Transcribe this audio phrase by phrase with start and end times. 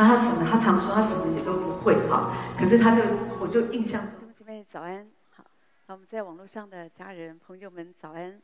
[0.00, 0.48] 那他什么？
[0.50, 2.34] 他常说他什么也都不会哈。
[2.58, 3.02] 可是他就，
[3.38, 5.44] 我就印象中，姐妹早安，好，
[5.86, 8.40] 那我们在网络上的家人朋友们早安，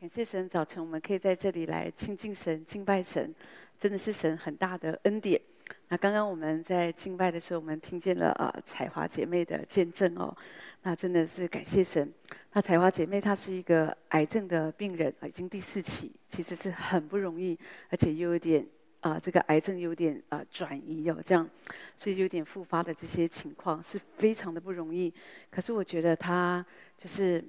[0.00, 3.32] 感谢神，早晨我们可以在这里来亲近神、敬拜神，
[3.78, 5.40] 真的是神很大的恩典。
[5.86, 10.36] 那刚刚我们在敬拜的时候，我们听见了啊彩华姐妹的见证哦，
[10.82, 12.12] 那真的是感谢神。
[12.52, 17.56] 那彩华姐妹她是一个癌症的病人啊，已经第四期，其实是很不容易，
[17.90, 18.66] 而且又有点
[19.10, 21.48] 啊这个癌症有点啊转移哦，这样，
[21.96, 25.12] 所以有点复发的这些情况是非常的不容易。
[25.50, 26.64] 可是我觉得他
[26.96, 27.44] 就是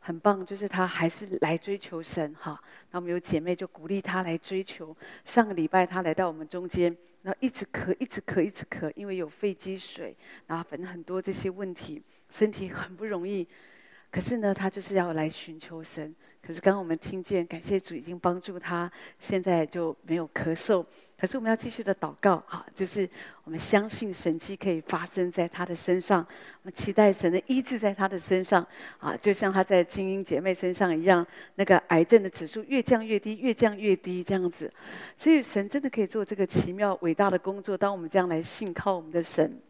[0.00, 2.60] 很棒，就是他还是来追求神哈。
[2.90, 4.96] 那我们有姐妹就鼓励她来追求。
[5.24, 6.96] 上个礼拜她来到我们中间。
[7.22, 10.16] 然后一直咳，一直咳，一直咳，因为有肺积水，
[10.46, 13.46] 然后反正很多这些问题，身体很不容易。
[14.10, 16.14] 可是呢，他就是要来寻求神。
[16.40, 20.84] 可是刚刚我们听见，感谢主已经帮助他，现在就没有咳嗽。
[21.20, 23.06] 可是我们要继续的祷告，哈，就是
[23.42, 28.64] 我们相信神迹可以发生在他的身上，我们期待神的医治在他的身上，
[28.98, 31.26] 啊，就像他在精英姐妹身上一样，
[31.56, 34.72] 那个癌症的指数越降越低，越降越低这样子。
[35.16, 39.60] 所以神真的可以做这个奇妙伟大的工作，当我们这样来信靠我们的神。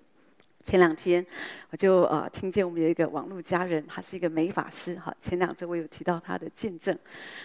[0.65, 1.25] 前两天，
[1.71, 5.15] 我就呃听见我们有一个网络家人，他是一个美发师哈。
[5.19, 6.97] 前两周我有提到他的见证，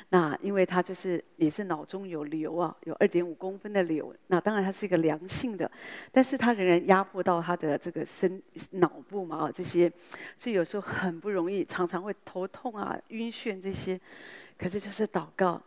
[0.10, 4.14] 那因为他就是也是脑中有瘤啊，有二点五公分的瘤。
[4.28, 5.70] 那当然他是一个良性的，
[6.12, 9.92] 但是他仍然压迫到他的这个身脑部嘛啊这些，
[10.36, 14.00] 所以有时候很不容易，常常会头痛啊、晕眩这些。
[14.58, 15.62] 可是就是祷告。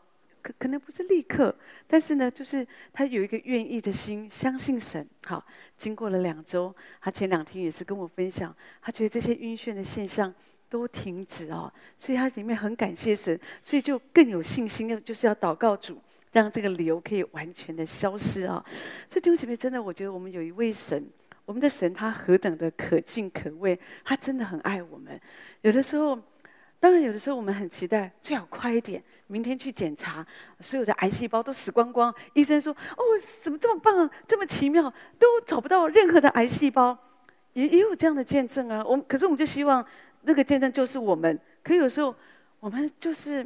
[0.46, 1.52] 可可能不是立刻，
[1.88, 5.04] 但是呢，就是他有一个愿意的心，相信神。
[5.24, 5.44] 好，
[5.76, 10.32] 经过了两周，他前两天也是跟我分享，他觉得这些晕眩的现象
[10.68, 18.64] 都停止哦，所以他里面很感谢神，所以就更有信心，要就是要祷告主，让这个瘤可以完全的消失啊。
[19.08, 21.04] 所以弟兄姐妹，真的，我觉得我们有一位神，
[21.44, 25.20] 我们的神他何等的可敬可畏，他真的很爱我们。
[25.62, 26.16] 有的时候，
[26.86, 29.02] 当然有的时候我们很期待，最好快一点。
[29.26, 30.24] 明天去检查，
[30.60, 32.14] 所有的癌细胞都死光光。
[32.32, 33.02] 医生说：“哦，
[33.42, 34.88] 怎么这么棒，这么奇妙，
[35.18, 36.96] 都找不到任何的癌细胞。”
[37.54, 38.84] 也也有这样的见证啊。
[38.86, 39.84] 我们可是我们就希望
[40.22, 41.36] 那个见证就是我们。
[41.64, 42.14] 可有时候
[42.60, 43.44] 我们就是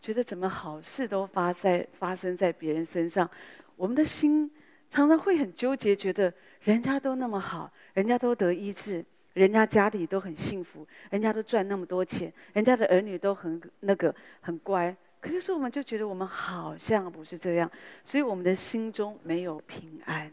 [0.00, 3.30] 觉得怎么好事都发在发生在别人身上，
[3.76, 4.50] 我们的心
[4.90, 9.04] 常常会很纠结，觉得人家都那么好，人家都得医治。
[9.34, 17.70] 人家家里都很幸福，人家都赚那么多钱，人家的儿女都很那个很乖，可是我们就觉得我们好像不是这样，
[18.04, 20.28] 所以我们的心中没有平安。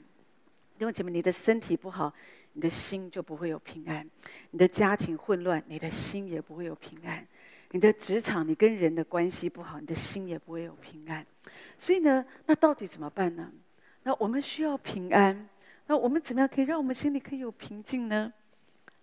[0.77, 2.13] 弟兄姐妹，你的身体不好，
[2.53, 4.03] 你的心就不会有平安；
[4.51, 7.23] 你的家庭混乱，你的心也不会有平安；
[7.71, 11.25] 你的职场，你跟人的关系不好，你的心也不会有平安。
[11.77, 13.51] 所以呢，那到底怎么办呢？
[14.03, 15.47] 那我们需要平安，
[15.87, 18.31] 那我们怎么样可以让我们心里可以有平静呢？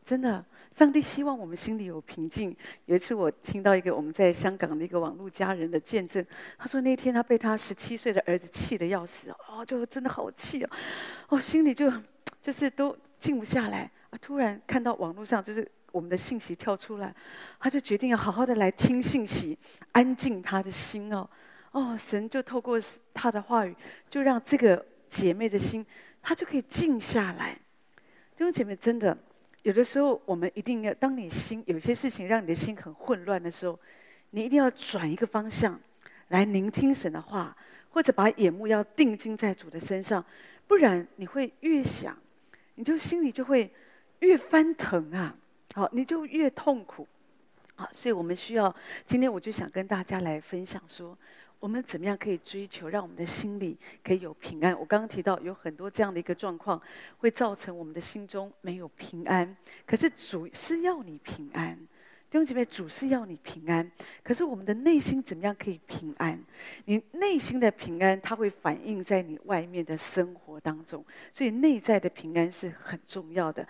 [0.07, 2.57] 真的，上帝希望我们心里有平静。
[2.85, 6.25] 有一次，我听到一个我们在香港的一个网络家人的见证，
[6.57, 10.71] 他说那天他被他十七岁的儿子气得要死，哦，就真的好气哦，
[11.31, 11.93] 哦，心里就
[12.41, 14.19] 就是都静不下来啊。
[14.23, 17.13] 突然看到网络上就是我们的信息跳出来，
[17.59, 19.59] 他就决定要好好的来听信息，
[19.91, 21.29] 安静他的心哦。
[21.73, 22.79] 哦，神就透过
[23.13, 23.75] 他的话语，
[24.09, 25.85] 就让这个姐妹的心，
[26.23, 27.55] 她就可以静下来。
[28.37, 29.19] 弟兄姐妹，真的。
[29.67, 33.77] 有的时候，我们一定要，当你心有些事情让你的心很混乱的时候，
[34.31, 35.77] 你一定要转一个方向，
[36.29, 37.57] 来聆听神的话，
[37.91, 40.25] 或者把眼目要定睛在主的身上，
[40.69, 42.17] 不然你会越想，
[42.77, 43.69] 你就心里就会
[44.21, 45.35] 越翻腾啊，
[45.75, 47.05] 好，你就越痛苦，
[47.75, 48.73] 好，所以我们需要，
[49.05, 51.19] 今天我就想跟大家来分享说。
[51.59, 54.79] 我们怎么样可以追求，让我们的心里可以有平安？
[54.79, 56.81] 我刚刚提到有很多这样的一个状况，
[57.19, 59.57] 会造成我们的心中没有平安。
[59.87, 61.75] 可是主是要你平安，
[62.29, 63.91] 弟兄姐妹，主是要你平安。
[64.23, 66.39] 可是我们的内心怎么样可以平安？
[66.85, 71.05] 你内心的平安，它会反映在你外面的生活当中。
[71.33, 73.67] 所以内在的平安是很重要的。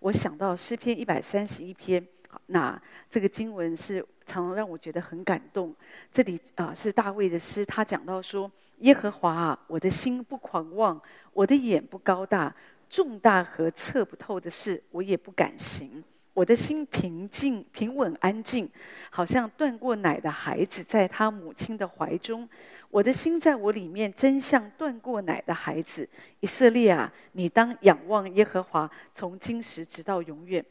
[0.00, 2.06] 我想到诗篇一百三十一篇。
[2.46, 5.74] 那这个经文是常常让我觉得很感动。
[6.12, 8.48] 这里啊是大卫的诗，他讲到说
[8.78, 11.00] ：“耶和华啊，我的心不狂妄，
[11.32, 12.54] 我的眼不高大，
[12.88, 16.04] 重大和测不透的事，我也不敢行。
[16.32, 18.70] 我的心平静、平稳、安静，
[19.10, 22.48] 好像断过奶的孩子在他母亲的怀中。
[22.88, 26.08] 我的心在我里面，真像断过奶的孩子。
[26.38, 30.64] 以色列啊，你当仰望耶和华，从今时直到永远。”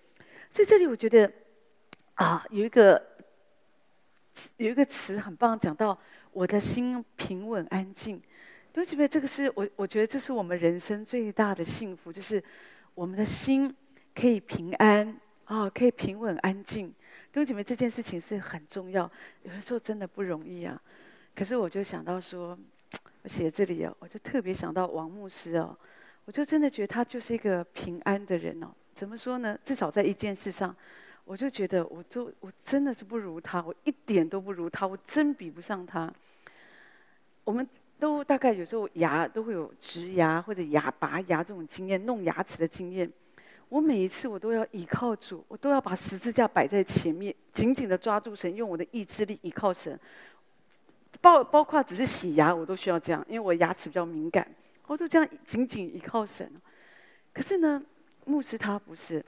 [0.49, 1.29] 所以这里我觉得。
[2.19, 3.01] 啊，有一个
[4.57, 5.97] 有一个词很棒，讲到
[6.31, 8.17] 我的心平稳安静。
[8.71, 12.41] 弟兄姐妹，这个是我我觉得这是我们人生最大的幸福，就是
[12.93, 13.73] 我们的心
[14.13, 15.07] 可以平安
[15.45, 16.87] 啊、哦，可以平稳安静。
[17.31, 19.09] 弟兄姐妹，这件事情是很重要，
[19.43, 20.79] 有的时候真的不容易啊。
[21.35, 22.57] 可是我就想到说，
[23.23, 25.77] 我写这里哦，我就特别想到王牧师哦，
[26.25, 28.67] 我就真的觉得他就是一个平安的人哦。
[28.93, 29.57] 怎么说呢？
[29.63, 30.75] 至少在一件事上，
[31.29, 36.11] 我就觉得我就我真的是不如他，我一点都不如他，我真比不上他。
[37.43, 37.67] 我们。
[37.99, 43.11] 都大概有时候牙都会有植牙或者牙拔牙这种经验，弄牙齿的经验。
[43.67, 49.99] 我每一次我都要倚靠主，我都要把十字架摆在前面，紧紧的抓住神，用我的意志力倚靠神。
[51.19, 54.49] 包包括只是洗牙，我都需要这样，因为我牙齿比较敏感，
[54.87, 56.49] 我都这样紧紧依靠神。
[57.33, 57.83] 可是呢，
[58.23, 59.21] 牧师他不是，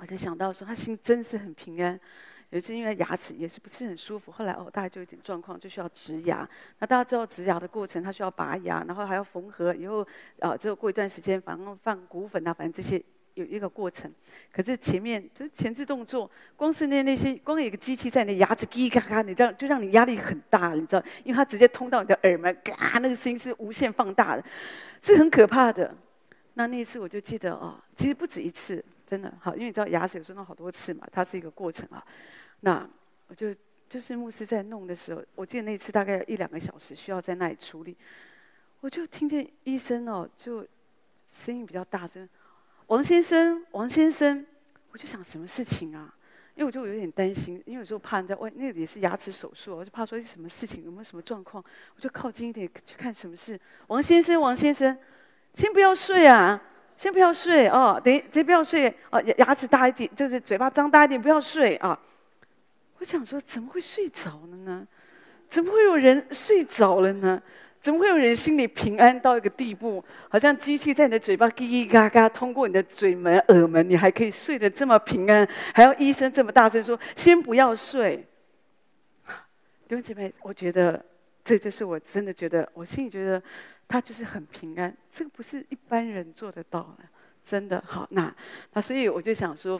[0.00, 2.00] 我就想到说他心真是很平安。
[2.48, 6.48] 有一次因为牙齿也是不是很舒服，后来哦大概就有点状况，就需要植牙。
[6.78, 10.04] 那大家知道植牙的过程，他需要拔牙，然后还要缝合，以后
[10.40, 13.00] 啊之后过一段时间，反正放骨粉啊，反正这些
[13.34, 14.10] 有一个过程。
[14.50, 21.04] 可是前面就是前置动作，光是那那些，光有一个机器在你牙齿叽嘎嘎，你这样就让你压力很大，你知道？
[21.22, 24.44] 因为它直接通到你的耳门，嘎，那个声音是无限放大的，
[25.00, 25.94] 是很可怕的。
[26.54, 32.06] 那那一次我就记得哦，其实不止一次，真的好，因为你知道牙齿有时候弄好多次嘛，它是一个过程啊。
[32.60, 32.88] 那
[33.26, 33.52] 我就
[33.88, 37.96] 就是牧师在弄的时候，我记得那次大概一两个小时需要在那里处理，
[38.78, 40.64] 我就听见医生哦，就
[41.32, 42.28] 声音比较大声，
[42.86, 44.46] 王先生，王先生，
[44.92, 46.14] 我就想什么事情啊？
[46.54, 51.64] 因为我就有点担心，因为有时候怕人在外，那个也是牙齿手术，我就怕说是什么事情，有没有什么状况，
[51.96, 53.58] 我就靠近一点去看什么事。
[53.88, 54.96] 王先生，王先生，
[55.54, 56.62] 先不要睡啊，
[57.00, 61.98] 先不要睡哦，等先不要睡哦，牙牙齿大一点，就是嘴巴张大一点，不要睡啊。
[62.98, 64.86] 我想说，怎么会睡着了呢？
[65.48, 67.40] 怎么会有人睡着了呢？
[67.80, 75.48] 怎么会有人心里平安到一个地步，好像机器在你的嘴巴叽叽嘎嘎通过你的嘴门、耳门，你还可以睡得这么平安？
[75.72, 78.18] 还要医生这么大声说“先不要睡”？
[79.88, 81.02] 弟兄姐妹，我觉得
[81.42, 83.42] 这就是我真的觉得，我心里觉得
[83.90, 87.04] 他就是很平安，这个不是一般人做得到的，
[87.44, 88.06] 真的好。
[88.12, 88.34] 那
[88.72, 89.78] 那所以我就想说。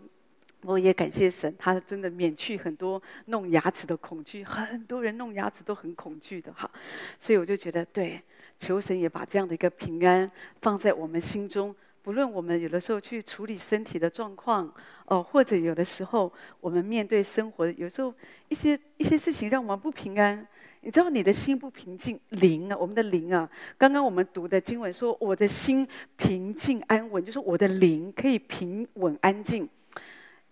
[0.65, 4.45] 我也感谢神，他真的免去很多弄牙齿的恐惧。
[4.45, 6.71] 很多人弄牙齿都很恐惧的哈，
[7.19, 8.23] 所以我就觉得，对，
[8.59, 10.31] 求神也把这样的一个平安
[10.61, 11.75] 放在我们心中。
[12.03, 14.71] 不论我们有的时候去处理身体的状况，
[15.07, 16.31] 哦，或者有的时候
[16.61, 18.15] 我们面对生活，有时候
[18.49, 20.47] 一些一些事情让我们不平安。
[20.83, 25.87] 你知道，你的心不平静，灵啊，我们的灵啊，刚刚我们读的经文说，我的心
[26.17, 29.69] 平静安稳，就是我的灵可以平稳安静。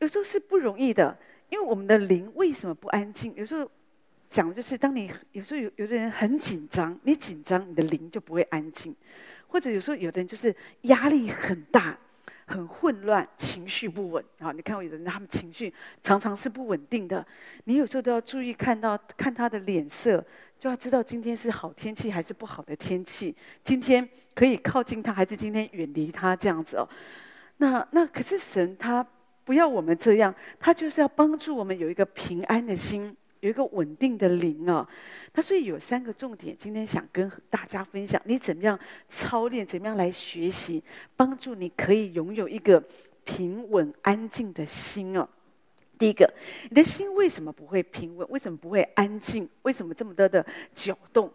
[0.00, 1.16] 有时候是不容易的，
[1.48, 3.34] 因为我们的灵为什么不安静？
[3.36, 3.68] 有时候
[4.28, 8.92] 讲就是，当你有时候有有的人很紧张，你紧张，你的灵就不会安静；
[9.46, 11.98] 或者有时候有的人就是压力很大，
[12.48, 14.24] 很混乱，情绪不稳。
[14.40, 15.72] 啊，你看有人他们情绪
[16.02, 17.24] 常常是不稳定的，
[17.64, 20.24] 你有时候都要注意看到看他的脸色，
[20.58, 26.88] 就要知道今天是好天气还是不好的天气，今天可以靠近他还是今天远离他这样子哦。
[27.58, 29.06] 那那可是神他。
[29.44, 34.88] 不要我们这样，他就是要帮助我们有一个平安的心，有一个稳定的灵啊。
[35.32, 40.82] 他所以有三个重点，今天想跟大家分享，你怎么样操练，怎么样来学习，
[41.16, 42.82] 帮助你可以拥有一个
[43.24, 45.28] 平稳安静的心哦。
[45.98, 46.32] 第一个，
[46.68, 48.26] 你的心为什么不会平稳？
[48.30, 49.48] 为什么不会安静？
[49.62, 51.32] 为什么这么多的搅动？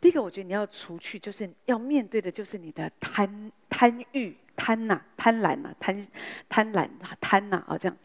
[0.00, 4.36] 第一个，我觉得你要除去，就是要面对的，就是你的贪贪欲。
[4.56, 6.06] 贪呐，贪婪呐，贪
[6.48, 6.88] 贪婪
[7.20, 7.96] 贪呐啊，这样，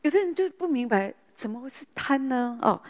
[0.00, 2.58] 有的人就不明白怎么会是贪呢？
[2.62, 2.80] 哦，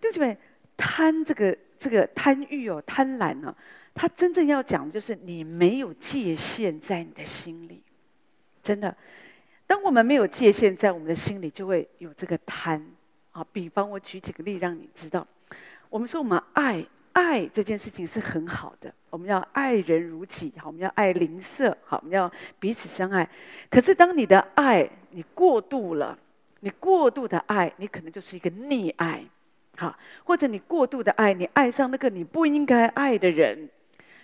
[0.00, 0.36] 对不对？
[0.76, 3.54] 贪这个这个贪欲哦，贪婪呢，
[3.94, 7.82] 他真正要讲的就是你没有界限在你的心里，
[8.62, 8.94] 真的。
[9.66, 12.84] 当我们没有界限在我们的心里，就会有这个贪
[13.30, 13.46] 啊。
[13.52, 15.26] 比方我举几个例让你知道，
[15.88, 16.84] 我们说我们爱。
[17.14, 23.28] 爱这件事情是很好的，我们要爱人如己，好，我们要爱邻舍，好，我们要彼此相爱。
[23.68, 26.18] 可是当你的爱你过度了，
[26.64, 29.24] 你过度的爱，你可能就是一个溺爱，
[29.76, 33.68] 好，或者你过度的爱，你爱上那个你不应该爱的人，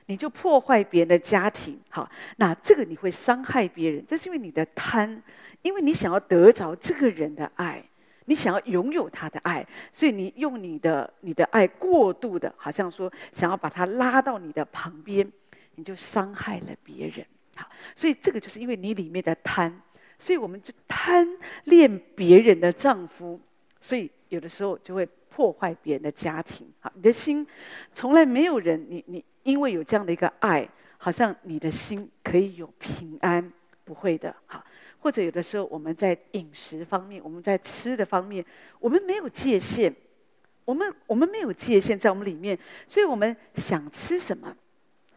[0.06, 5.20] 你就破坏别人的家庭，好，那这个你会伤害别人，这是因为你的贪，
[5.62, 7.84] 因为你想要得着这个人的爱。
[8.30, 15.26] 你想要拥有他的爱，所以你用你的你的爱过度的，好像说想要把他拉到你的旁边，
[15.76, 17.24] 你就伤害了别人。
[17.56, 17.66] 好，
[17.96, 19.74] 所以这个就是因为你里面的贪，
[20.18, 21.26] 所以我们就贪
[21.64, 23.40] 恋别人的丈夫，
[23.80, 26.66] 所以有的时候就会破坏别人的家庭。
[26.80, 27.46] 好，你的心
[27.94, 33.52] 从来没有人，你你因为有这样的一个爱，好像你的心可以有平安，
[33.84, 34.34] 不会的。
[34.46, 34.64] 好，
[34.98, 38.44] 或者有的时候我们在饮食方面，我们在吃的方面，
[38.80, 39.94] 我们没有界限，
[40.64, 42.58] 我们我们没有界限在我们里面，
[42.88, 44.54] 所以我们想吃什么，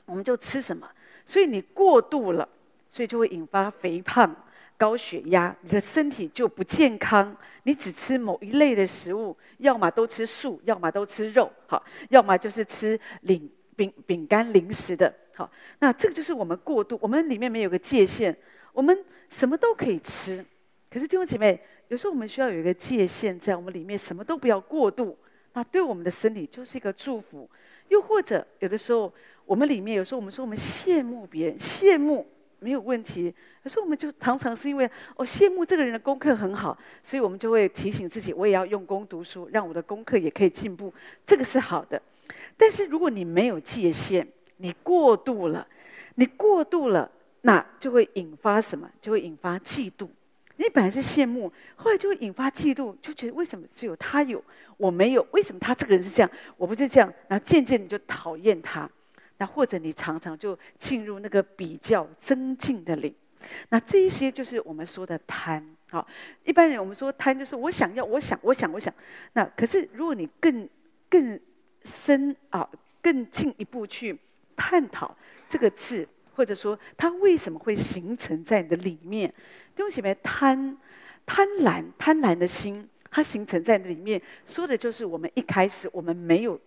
[0.05, 0.87] 我们就吃什么。
[1.25, 2.47] 所以你过度了，
[2.89, 4.35] 所以就会引发肥胖、
[4.81, 7.37] 高血压，你的身体就不健康。
[7.65, 15.47] 你只吃某一类的食物，要么都吃素，要么都吃肉，好，要么就是吃零饼饼干零食的，好。
[15.77, 18.35] 那这个就是我们过度，我们里面没有个界限，
[18.73, 20.43] 我们什么都可以吃。
[20.89, 25.15] 可是弟兄姐妹，有时候我们需要有一个界限，在我们里面什么都不要过度，
[25.53, 27.47] 那对我们的身体就是一个祝福。
[27.89, 29.13] 又或者有的时候，
[29.45, 32.25] 我们里面有时候我们说我们羡慕别人，羡慕。
[32.63, 40.93] 没有问题，可是我们就常常是因为我羡慕这个人的功课很好，所以我们就会提醒自己，我也要用功读书，让我的功课也可以进步，
[41.25, 41.99] 这个是好的。
[42.55, 44.27] 但是如果你没有界限，
[44.57, 45.67] 你过度了，
[46.15, 47.09] 你过度了，
[47.41, 48.87] 那就会引发什么？
[49.01, 50.07] 就会引发嫉妒。
[50.57, 54.43] 你本来是羡慕，后来就会引发嫉妒，就觉得为什么只有他有，
[54.77, 55.25] 我没有？
[55.31, 57.11] 为什么他这个人是这样，我不是这样？
[57.27, 58.87] 然后渐渐你就讨厌他。
[59.41, 63.11] 那或者你常常就进入那个比较增进的领，
[63.69, 65.67] 那这一些就是我们说的贪。
[65.89, 66.07] 好，
[66.43, 68.93] 一般人我们说贪就是我想要，我想，我想，我想。
[69.33, 70.69] 那可是如果你更
[71.09, 71.39] 更
[71.83, 72.69] 深啊，
[73.01, 74.15] 更进一步去
[74.55, 75.17] 探讨
[75.49, 79.27] 这个字，或者说它为什么会形成在你的里面？
[79.75, 80.77] 弟兄姐妹，贪
[81.25, 86.61] 贪婪贪婪的心，它形成在里面，说的就是我们一开始我们没有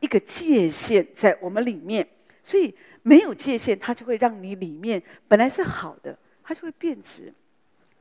[0.00, 2.04] 一个界限在我们里面。
[2.46, 2.72] 所以
[3.02, 7.34] 没有界限，它就会让你里面本来是好的，它就会变质。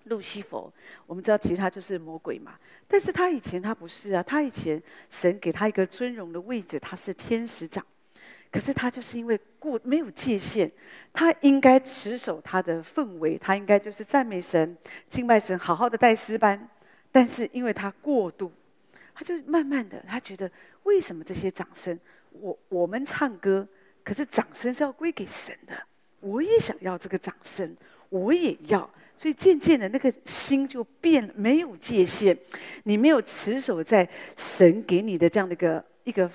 [0.03, 0.71] 路西弗，
[1.07, 2.53] 我们知道其实他就是魔鬼嘛，
[2.87, 7.83] 但是他以前他不是啊，他以前神给他一个尊荣的位置，他是天使长，
[8.51, 10.71] 可是他就是因为过没有界限，
[11.11, 14.77] 他应该持守他的氛围，他应该就是赞美神、
[15.09, 16.69] 敬拜神，好好的带诗班，
[17.11, 18.51] 但是因为他过度，
[19.15, 20.51] 他就慢慢的他觉得
[20.83, 21.99] 为什么这些掌声，
[22.29, 23.67] 我我们唱歌。
[24.05, 25.74] 可是掌声是要归给神的，
[26.19, 27.75] 我也想要这个掌声，
[28.09, 32.38] 我也要，所以渐渐的那个心就变，没有界限，
[32.83, 34.07] 你没有持守在
[34.38, 36.31] 神给你的这样的一个一个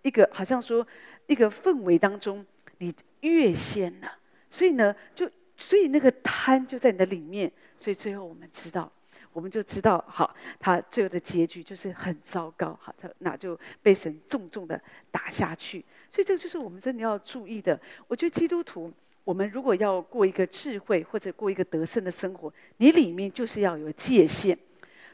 [0.00, 0.84] 一个，好像说
[1.26, 2.44] 一个氛围当中，
[2.78, 4.10] 你越线了，
[4.50, 8.90] 所以呢，就所以那个贪就在你的里面，所以最后我们知道。
[9.32, 15.84] 我们就知道，好，他最后的结局就是很糟糕，好，他那就被神重重的打下去。
[16.10, 17.80] 所以这个就是我们真的要注意的。
[18.08, 18.92] 我觉得基督徒，
[19.24, 24.58] 我们如果要过一个智慧或者过一个得胜的生活，你里面就是要有界限。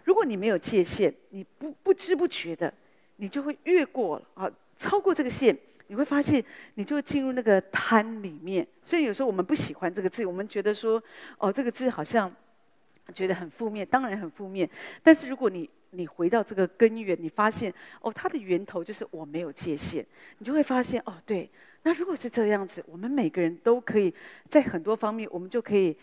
[0.04, 2.72] 如果你没有界限，你不不知不觉的，
[3.16, 5.56] 你就会越过了啊，超过这个线，
[5.88, 6.42] 你会发现
[6.74, 8.66] 你就进入那个贪里面。
[8.82, 11.02] 所以有时候我们不喜欢这个字，我们觉得说，
[11.38, 12.34] 哦，这个字好像。
[13.14, 14.68] 觉得很负面，当然很负面。
[15.02, 20.04] 但是如果你你回到这个根源，你发现哦，它的源头就是我没有界限，
[20.38, 21.48] 你就会发现哦，对。
[21.82, 24.12] 那如果是这样子，我们每个人都可以
[24.48, 25.96] 在很多方面，我们就可以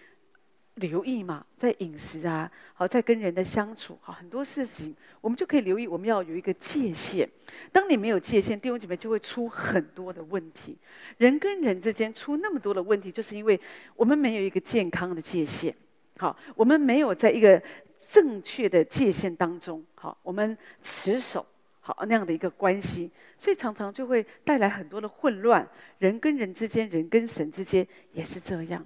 [0.76, 5.86] 留意嘛，在饮食啊，好，在跟人的相处，好，很多事情我们就可以留意。
[5.86, 7.30] 我们要有一个界限。
[7.72, 10.78] 当你没有界限，弟兄姐妹就会出很多的问题。
[11.18, 13.60] 人跟人之间出那么多的问题，就是因为
[13.98, 15.76] 我们没有一个健康的界限。
[16.18, 17.62] 好，我们没有在一个
[18.08, 21.44] 正确的界限当中，好，我们持守
[21.82, 25.68] 好那样的一个关系，所以常常就会带来很多的混乱。
[25.98, 28.86] 人跟人之间，人跟神之间也是这样。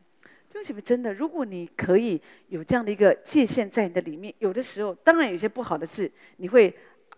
[0.49, 6.73] 弟兄姐妹，真的，如果你可以有这样的一个界限在你的里面，有的时候，当然有些不好的事，你会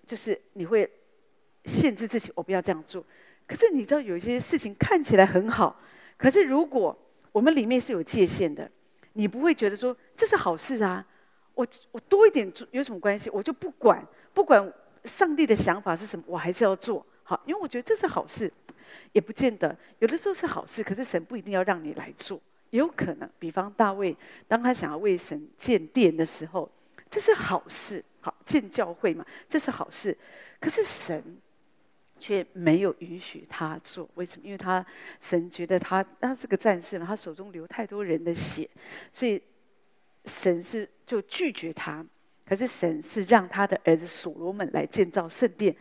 [0.06, 0.90] 就是你会
[1.66, 3.06] 限制自己，我不要这样做。
[3.46, 5.80] 可是你知道，有一些事情看起来很好，
[6.18, 6.98] 可是如果
[7.32, 8.70] 我们里面是有界限的。
[9.20, 11.06] 你不会觉得说这是好事啊，
[11.54, 13.30] 我我多一点做有什么关系？
[13.32, 14.02] 我就不管
[14.34, 14.74] 不管
[15.04, 18.50] 上帝的想法是什么，我还是要做好，因为我觉得这是好事，
[19.12, 23.30] 也不见得有的时候是好事，可是神不一定要让你来做，也有可能。
[23.38, 24.16] 比方大卫
[24.48, 26.72] 当他想要为神建殿的时候，
[27.10, 30.18] 这是好事，好建教会嘛，这是好事，
[30.62, 31.22] 可是神。
[32.20, 34.46] 却没有允许他做，为什么？
[34.46, 34.86] 因为他
[35.22, 38.70] 神觉得他他是个战士嘛，他手中流太多人的血，
[39.14, 39.42] 所以
[40.26, 42.06] 神是就拒绝他。
[42.46, 45.76] 可是神是让他的儿子所罗门来建造圣殿。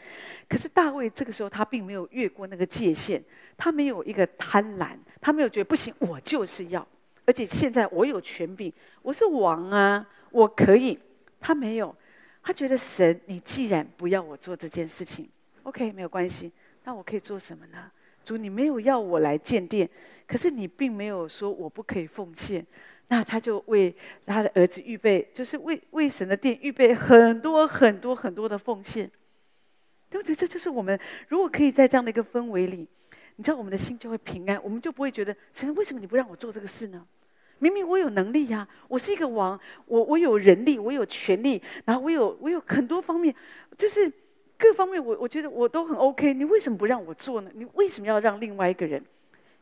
[0.47, 3.23] 可是大卫这个时候他并没有越过那个界限，
[3.57, 6.87] 他没有一个贪婪，他没有觉得不行，我就是要，
[7.25, 10.99] 而且现在我有权柄，我是王啊，我可以。
[11.41, 11.95] 他没有，
[12.43, 15.27] 他觉得神，你既然不要我做这件事情。
[15.69, 16.51] OK，没有关系。
[16.85, 17.91] 那我可以做什么呢？
[18.25, 19.87] 主，你没有要我来建殿，
[20.27, 22.67] 可是你并没有说我不可以奉献。
[23.09, 23.95] 那他就为
[24.25, 29.11] 他的儿子预备，就是为为神的殿预备很多很多很多的奉献，
[30.09, 30.35] 对不对？
[30.35, 30.99] 这就是我们
[31.29, 32.89] 如果可以在这样的一个氛围里，
[33.37, 37.07] 你知道我们的心就会平安，我们就不会觉得神为什么你不让我做这个事呢？
[37.59, 43.35] 明明我有能力呀、我是一个王，我我有人力，我有权力，然后我有我有很多方面，
[43.77, 44.11] 就是
[44.59, 47.51] 各方面我我觉得我都很 OK，你为什么不让我做呢？
[47.55, 49.03] 你为什么要让另外一个人？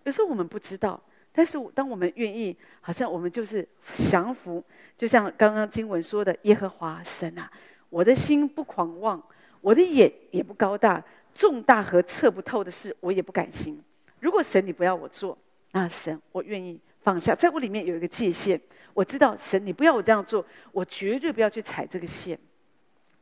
[0.04, 1.00] 有时候我们不知道。
[1.38, 3.68] 但是，当我们愿意，好像我们就是
[4.08, 4.64] 降服，
[4.96, 7.50] 就像刚刚经文说的：“耶和华神啊，
[7.90, 9.22] 我的心不狂妄，
[9.60, 13.78] 我的眼也不高大，重大和测不透的事，我也不敢行。
[14.18, 15.36] 如果神你不要我做，
[15.72, 18.58] 那神我愿意放下，在我里面有一个界限，
[18.94, 22.38] 我知道神你不要我这样做，我绝对不要去踩这个线，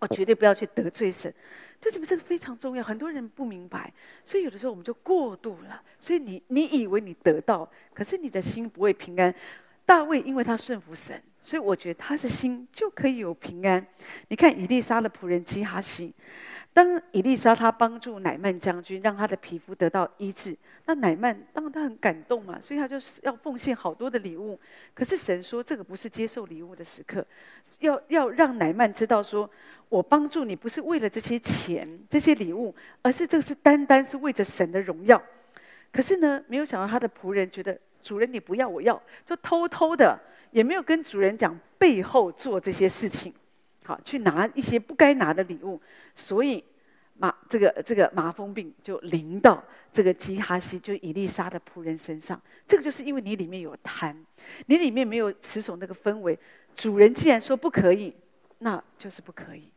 [0.04, 1.32] 我绝对不要去得罪神。”
[1.80, 3.92] 就觉得这个非常重要，很多人不明白，
[4.22, 5.82] 所以有的时候我们就过度了。
[6.00, 9.34] 所以你你以为你得到，可是你的心不会平安。
[9.84, 13.86] 大卫因为他顺服神，所以我觉得他的心就可以有平安。
[14.28, 16.14] 你看以利沙的仆人基哈西。
[16.72, 20.56] 当以利沙他帮助乃曼将军，让他的皮肤得到医治，
[20.86, 24.58] 那乃曼当然他很感动嘛，所以他就是要奉献好多的礼物。
[24.92, 27.24] 可是神说这个不是接受礼物的时刻，
[27.78, 29.48] 要要让乃曼知道说，
[29.94, 35.22] 我帮助你不是为了这些钱、这些礼物，而是这个是单单是为着神的荣耀。
[35.92, 40.20] 可是呢，没有想到他的仆人觉得主人你不要我要，就偷偷的
[40.50, 43.32] 也没有跟主人讲，背后做这些事情。
[43.84, 45.80] 好，去拿一些不该拿的礼物，
[46.16, 46.64] 所以
[47.16, 52.42] 麻这个这个麻风病就临到这个基哈西，就以利沙的仆人身上。
[52.66, 54.16] 这个就是因为你里面有贪，
[54.66, 56.36] 你里面没有持守那个氛围。
[56.74, 58.12] 主人既然说不可以，
[58.58, 59.70] 那就是不可以。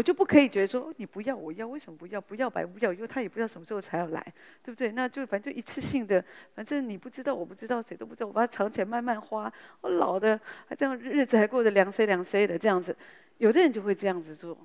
[0.00, 2.18] 我就不可以觉得说你不要我要，为什么不要？
[2.18, 4.92] 不要白不要，因为他也不知道什么时候才要来，对不对？
[4.92, 9.52] 那就反正就一次性的，反正你不知道，我不知道，谁都不知道，我把它藏起来慢慢花。
[9.82, 12.96] 我老的还这样日子还过得凉塞凉塞的这样子。
[13.36, 14.56] 有的人就会这样子做，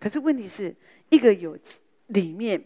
[0.00, 0.74] 可是问题是
[1.10, 1.54] 一个有
[2.06, 2.58] 里面，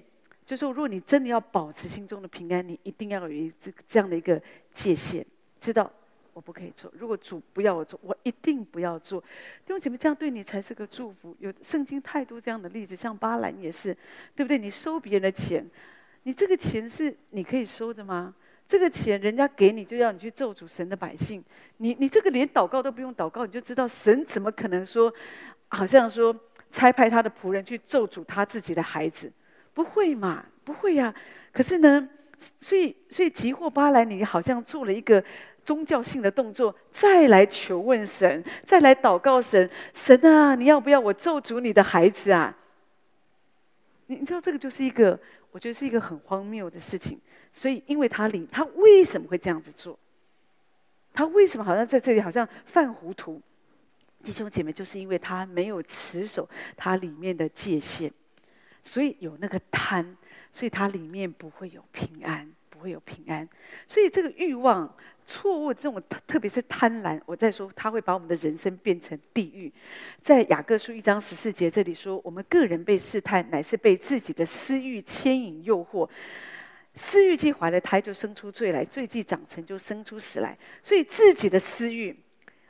[0.45, 4.41] 就是说，如果你真的要保持心中的平安，你一定要有一这这样的一个
[4.73, 5.27] 界限，
[5.59, 5.93] 知道
[6.37, 6.93] 我不可以做。
[6.95, 9.19] 如果主不要我做，我一定不要做。
[9.65, 11.35] 弟兄姐妹，这样对你才是个祝福。
[11.39, 13.97] 有圣经太多这样的例子，像巴兰也是，
[14.35, 14.59] 对不对？
[14.59, 15.67] 你收别人的钱，
[16.25, 18.35] 你这个钱是你可以收的吗？
[18.69, 21.43] 这个钱人家给你，就要你去咒诅神的百姓。
[21.79, 25.11] 你你这个连祷告都不用祷告，你就知道神怎么可能说，
[25.69, 26.39] 好像说
[26.71, 29.33] 差派他的仆人去咒诅他自己的孩子？
[29.73, 30.45] 不会嘛？
[30.65, 31.15] 不会呀、
[31.51, 32.07] 可是呢，
[32.59, 35.25] 所以所以急祸巴兰，你好像做了一个
[35.67, 39.69] 宗教性的动作，再来求问神，再来祷告神。
[39.93, 42.57] 神啊，你要不要我咒诅你的孩子啊？
[44.07, 45.19] 你你知道这个就是一个，
[45.51, 47.21] 我觉得是一个很荒谬的事情。
[47.53, 49.99] 所以，因为他领，他为什么会这样子做？
[51.13, 53.43] 他为什么好像在这里好像犯糊涂？
[54.23, 58.13] 弟兄姐妹，就是因为他没有持守他里面的界限，
[58.83, 60.17] 所以有那个贪，
[60.53, 62.49] 所以他里面不会有平安，
[62.87, 63.47] 会有平安。
[63.89, 64.89] 所以这个欲望、
[65.25, 69.73] 错误这种，特别是贪婪，我在说，他会把我们的人生变成地狱。
[70.23, 76.09] 在雅各书一章十四节这里说，我们个人被试探，乃是被自己的私欲牵引诱惑。
[76.95, 80.57] 私欲既怀了胎，就生出罪来；罪既长成，就生出死来。
[80.83, 82.17] 所以自己的私欲，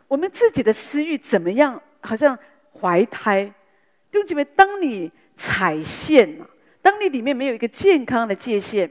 [0.08, 1.80] 我们自己的私欲怎么样？
[2.00, 2.36] 好像
[2.80, 3.44] 怀胎。
[4.10, 6.40] 弟兄姐妹，当你踩线，
[6.80, 8.90] 当你里面没有一个健康的界限，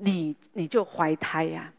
[0.00, 1.72] 你你就怀胎呀、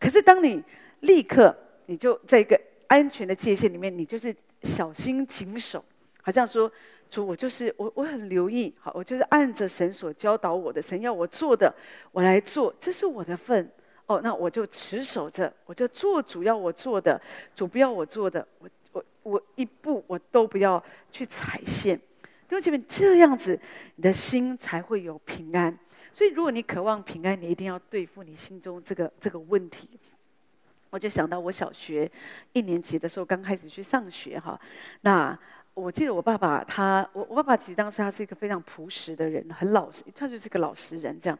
[0.00, 0.62] 可是当你
[1.00, 5.84] 立刻，你就在一个安全的界限里面，你就是小心谨守，
[6.22, 6.70] 好像说。
[7.08, 11.72] 主，我就是我，我很留意，好，我就是按着神所教导我的，神要我做的，
[12.10, 13.70] 我来做，这是我的份。
[14.06, 17.20] 哦，那我就持守着，我就做主要我做的，
[17.54, 21.96] 主不要我做的，我我我一步我都不要去踩线。
[21.96, 23.56] 弟兄姐妹，这样子
[23.94, 25.78] 你的心才会有平安。
[26.16, 29.86] 所以，如果你渴望平安，你一定要对付你心中这个这个问题。
[30.88, 32.10] 我就想到我小学
[32.54, 34.58] 一年级的时候，刚开始去上学哈，
[35.02, 35.38] 那。
[35.74, 41.38] 我记得我爸爸他，我我爸爸其实当时他是一个非常朴实的人，很老实，他就是个老实人这样。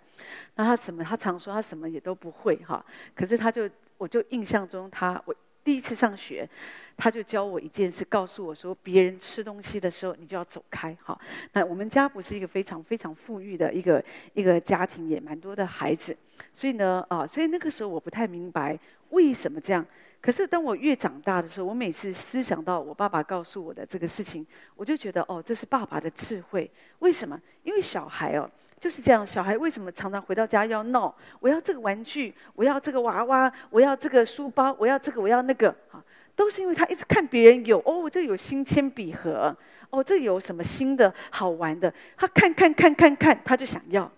[0.56, 1.02] 那他什么？
[1.02, 2.84] 他常说他什么也都不会哈。
[3.14, 5.34] 可是他就，我就印象中他，我
[5.66, 6.48] 第一次上学，
[6.96, 11.20] 他就教我一件事，告诉我说，别人吃东西的时候，你就要走开哈。
[11.54, 14.02] 那我们家不是一个非常非常富裕的一个
[14.34, 16.16] 一个家庭，也蛮多的孩子，
[16.54, 18.78] 所以呢，啊，所以那个时候我不太明白
[19.10, 19.84] 为什么这样。
[20.20, 26.70] 可是当我越长大的时候，我每次思想到我爸爸告诉我的这个事情，我就觉得哦，这是爸爸的智慧。
[27.00, 27.36] 为什么？
[27.64, 28.48] 因为小孩哦，
[28.78, 29.26] 就是这样。
[29.26, 31.14] 小孩为什么常常回到家要闹？
[31.40, 36.02] 我要这个玩具，我要这个娃娃，我要这个书包，我要这个，我要那个，啊，
[36.34, 39.56] 都是因为他一直看别人有哦，这有新铅笔盒，
[39.90, 44.10] 哦，这有什么新的好玩的，他看看看看看，他就想要，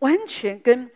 [0.00, 0.90] 完全跟。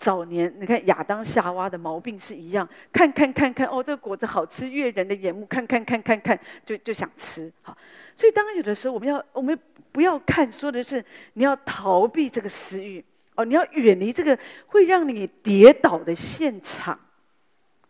[0.00, 7.52] 早年你看亚当夏娃的毛病是一样，看看看看哦，这个果子好吃，悦人的眼目，看看看看看，就就想吃。
[7.60, 7.76] 好，
[8.16, 9.56] 所以当有的时候我们要，我们
[9.92, 14.36] 不要看，说的是你要逃避这个私欲哦，你要远离这个
[14.68, 16.98] 会让你跌倒的现场。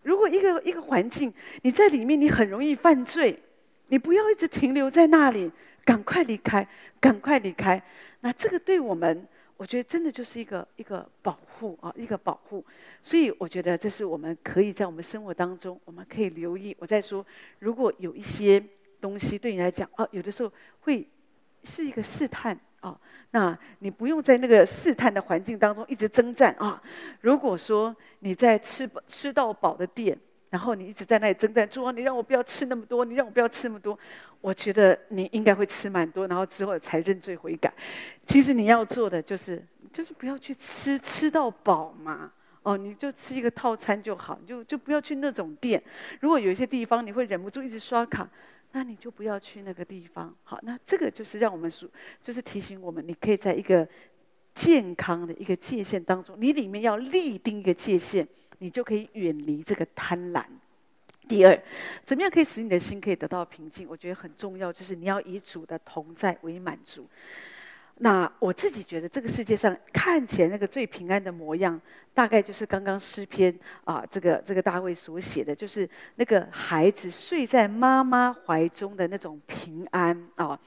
[0.03, 3.41] 如果一个一个环境你在里面，你很容易犯罪，
[3.87, 5.49] 你不要一直停留在那里，
[5.85, 6.67] 赶快离开，
[6.99, 7.81] 赶快离开。
[8.19, 9.29] 那这个对我们。
[9.61, 12.65] 我觉得真的就是一个一个保护啊，一个保护。
[13.03, 16.75] 所以我觉得这是我们可以在我们生活当中，我们可以留意。
[16.81, 17.23] 我在说，
[17.59, 18.63] 如果有一些
[19.03, 21.07] 东西对你来讲，哦，有的时候会
[21.63, 22.99] 是一个试探啊，
[23.33, 26.83] 那你不用在那个试探的环境当中一直征战啊。
[27.21, 30.19] 如果说你在吃吃到饱的店。
[30.51, 33.97] 然后你一直在那里征战，说，你让我不要吃那么多，你让我不要吃那么多。
[34.41, 37.73] 我觉得你应该会吃蛮多，然后之后才认罪悔改。
[38.27, 42.33] 其实你要做的就是，就是不要去吃吃到饱嘛。
[42.63, 45.83] 哦，你就吃一个套餐就好，你就就不要去那种店。
[46.21, 48.29] 如果有一些地方你会忍不住一直刷卡，
[48.73, 50.35] 那你就不要去那个地方。
[50.45, 51.89] 好，那这个就是让我们说，
[52.21, 53.89] 就是提醒我们，你可以在一个
[54.55, 58.27] 健康的一个界限当中，你里面要立定一个界限。
[58.63, 60.45] 你就可以远离这个贪婪。
[61.31, 61.57] 第二，
[62.03, 63.87] 怎么样可以使你的心可以得到平静？
[63.89, 67.09] 我觉得很重要，就是你要以主的同在为满足。
[67.99, 71.81] 那我自己觉得，这个世界上看起来那个最平安的模样，
[72.13, 80.59] 大概就是刚刚诗篇啊，这个这个大卫所写的，就是那个孩子睡在妈妈怀中的那种平安啊。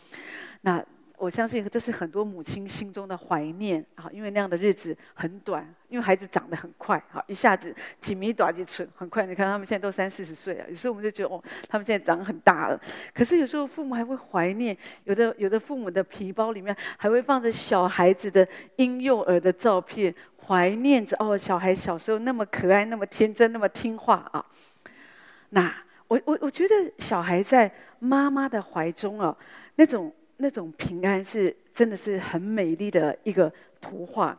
[0.62, 0.82] 那。
[1.24, 9.26] 我相信这是很多母亲心中的怀念啊，因为那样的日子很短，因为孩子长得很快，哈，一下子几米短几寸，很快。
[9.26, 12.78] 你看他们现在都三四十岁了，有时候我们就觉得哦，他们现在长很大了。
[13.14, 20.14] 可是有时候父母还会怀念，有的有的父母的皮包里面还会放着小孩子的婴幼儿的照片，
[20.46, 24.46] 怀念着哦，小孩小时候那么可爱，那么天真，那么听话啊。
[25.52, 25.74] 那
[26.10, 29.34] 我我我觉得小孩在妈妈的怀中啊，
[29.76, 30.14] 那种。
[30.44, 34.38] 那种平安是真的是很美丽的一个图画，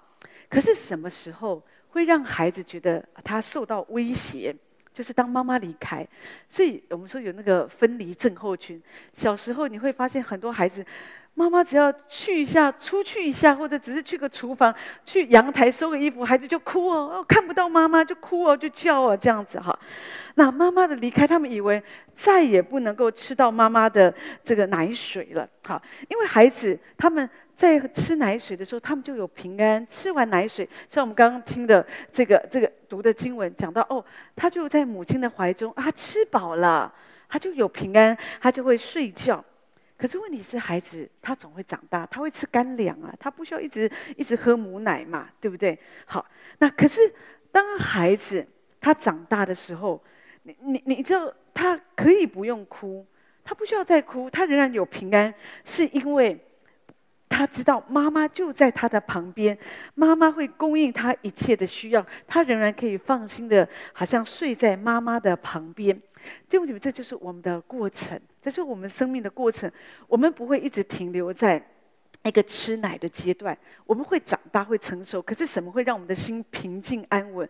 [0.50, 4.54] 可是什么时候会让孩子觉得他受到威胁？
[4.92, 6.06] 就是当妈妈离开，
[6.46, 8.80] 所以我们说有那个分离症候群。
[9.14, 10.84] 小时候你会发现很多孩子。
[11.36, 14.72] 妈妈只要去一下，出去一下，或者只是去个厨房、
[15.04, 19.76] 去阳台收个衣服，孩子就哭哦，哦，看不到妈妈就哭哦，就叫哦，这样子哈。
[20.36, 21.82] 那妈妈的离开，他们以为
[22.14, 29.84] 再也不能够吃到妈妈的这个奶水了，哈，因为孩子他们在吃奶水的时候，他们就有平安。
[29.88, 34.04] 吃完奶水，像我们刚刚听的这个这个读的经文讲到，哦，
[34.36, 36.92] 他就在母亲的怀中啊，吃饱了，
[37.28, 39.44] 他就有平安，他就会睡觉。
[40.04, 45.78] 可是问题是，孩子他总会长大，他会吃干粮啊，他不需要一直一直喝母奶嘛，对不对？
[46.04, 46.26] 好，
[46.58, 47.00] 那可是
[47.50, 48.46] 当孩子
[48.82, 49.98] 他长大的时候，
[50.42, 53.06] 你你你知道，他可以不用哭，
[53.42, 55.32] 他不需要再哭，他仍然有平安，
[55.64, 56.38] 是因为
[57.34, 59.58] 他知道妈妈就在他的旁边，
[59.96, 66.00] 妈妈会供应他一切的需要，他仍然可以放心的，好像睡在妈妈的旁边。
[66.48, 69.68] 弟兄姐妹，这就是我们的过程，这是我们生命的过程。
[70.06, 71.60] 我们不会一直停留在
[72.22, 75.20] 一个吃奶的阶段，我们会长大，会成熟。
[75.20, 77.48] 可是什么会让我们的心平静安稳？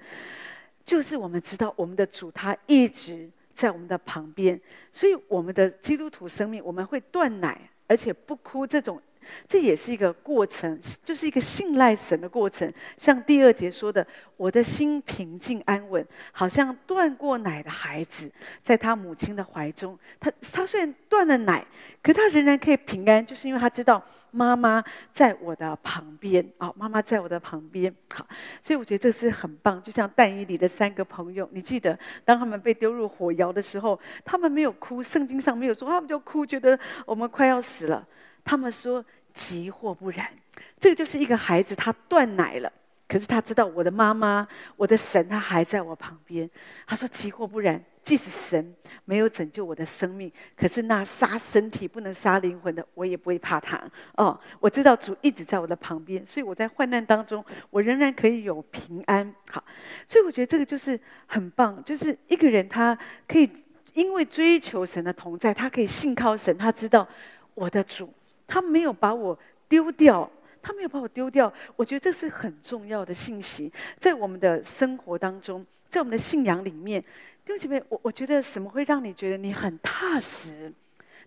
[0.83, 4.59] 就是我们知道我们的主他一直在我们的旁边，
[4.91, 8.99] 所以我们的基督徒生命，我们会断奶，而且不哭这种。
[9.47, 12.73] 这也是一个过程，就是一个信赖神的过程。
[12.99, 14.07] 像第二节说的，
[14.37, 18.31] 我的心平静安稳，好像断过奶的孩子，
[18.63, 19.99] 在他母亲的怀中。
[20.19, 21.65] 他他虽然断了奶，
[22.03, 24.83] 可他仍然可以平安，就是因为他知道妈妈
[25.13, 27.95] 在我的旁边啊，妈妈在我的旁边。
[28.13, 28.27] 好，
[28.63, 29.83] 所以我觉得这是很棒。
[29.83, 38.07] 就像但以理的三个朋友，你记得当他们被丢入火窑的时候，他们没有哭，圣经上没有说他们就哭，觉得我们快要死了。
[38.45, 40.31] 他们说：“即或不然，
[40.79, 42.71] 这个就是一个孩子，他断奶了，
[43.09, 46.49] 可是他知道我的妈妈，我的神，他还在我旁边。
[46.87, 48.75] 他说：即或不然，即使神
[49.07, 53.81] 没有拯救我的生命，可是那杀身体不能杀灵魂的，我也不会怕他。
[54.17, 59.35] 哦，我知道主一直在我的旁边，所以我在患难当中，我仍然可以有平安。
[59.51, 59.65] 好，
[60.07, 63.51] 所以我觉得这个就是很棒，就是一个人他可以
[63.95, 67.09] 因为追求神的同在，他可以信靠神，他知道
[67.55, 68.13] 我的主。”
[68.47, 70.31] 他没有把我丢掉，
[70.63, 71.53] 他没有把我丢掉。
[71.77, 77.01] 我觉得这是很重要的信息，在我们的生活当中，在我们的信仰里面，
[77.45, 80.73] 弟兄姐妹，我我觉得什么会让你觉得你很踏实？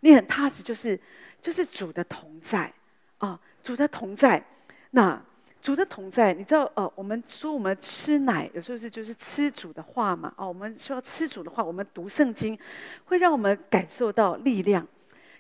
[0.02, 1.00] 你很踏实，就是
[1.42, 2.72] 就是主的同在
[3.18, 4.44] 啊，主的同在。
[4.92, 5.22] 那
[5.60, 12.58] 主的同在，你知道，呃，我们说我们吃奶，有时候是就是吃主的话嘛，哦，我们说吃主的话，我们读圣经，
[13.06, 14.88] 会让我们感受到力量。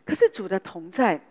[0.04, 1.22] 可是主的同在，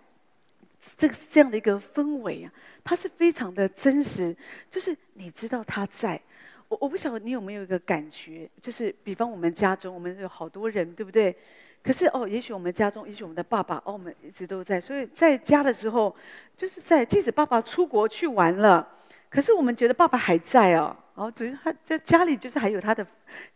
[0.80, 2.52] 这个是这样的一个氛围啊，
[2.84, 4.36] 它是非常的真实，
[4.70, 6.20] 就是你知道他在。
[6.68, 11.36] 我我不晓得你有没有一个感觉，就是比方我们家中，我们有好多人，对不对？
[11.82, 14.80] 可是哦，也许我们家中，也许我们的爸爸，哦，我们一直都在。
[14.80, 16.14] 所以在家的时候，
[16.56, 18.84] 就是在即使爸爸出国去玩了，
[19.30, 20.96] 可是我们觉得爸爸还在哦。
[21.14, 23.06] 哦，只是他在家里，就是还有他的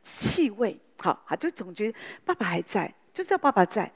[0.03, 3.91] 气味，好，好，就总觉得爸爸还在，就知道爸爸在。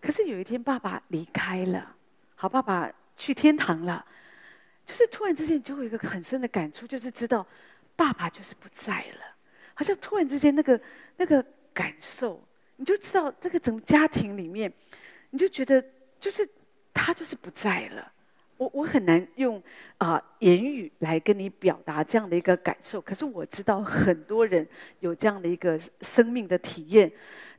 [0.00, 1.94] 可是有一天爸爸离开了，
[2.36, 4.04] 好，爸爸去天堂了，
[4.84, 7.44] 就是突然之间就会有一个很深的感触，就是知道
[7.96, 9.24] 爸爸就是不在了，
[9.74, 10.80] 好像突然之间那个
[11.16, 11.44] 那个
[11.74, 12.40] 感受。
[12.78, 14.70] 你就知道这个整个家庭里面，
[15.30, 15.82] 你就觉得
[16.20, 16.46] 就是
[16.92, 18.12] 他就是不在了。
[18.58, 19.62] 我我很难用
[19.96, 23.00] 啊、言语来跟你表达这样的一个感受。
[23.00, 24.68] 可是我知道很多人
[25.00, 27.10] 有这样的一个生命的体验。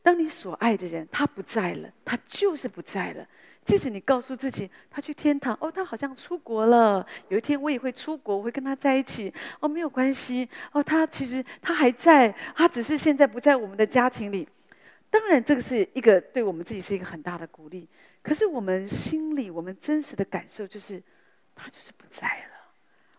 [0.04, 3.28] 当你所爱的人他不在了，他就是不在了。
[3.68, 7.06] 即使你告诉自己他去天堂，哦，他好像出国了。
[7.28, 9.32] 有一天我也会出国，我会跟他在一起。
[9.60, 10.48] 哦，没有关系。
[10.72, 14.48] 哦，他其实他还在，他只是现在不在我们的家庭里。
[15.10, 17.86] 当然，这个是一个对我们自己是一个很大的鼓励。
[18.24, 21.04] 可是我们心里，我们真实的感受就是，
[21.54, 22.72] 他就是不在了。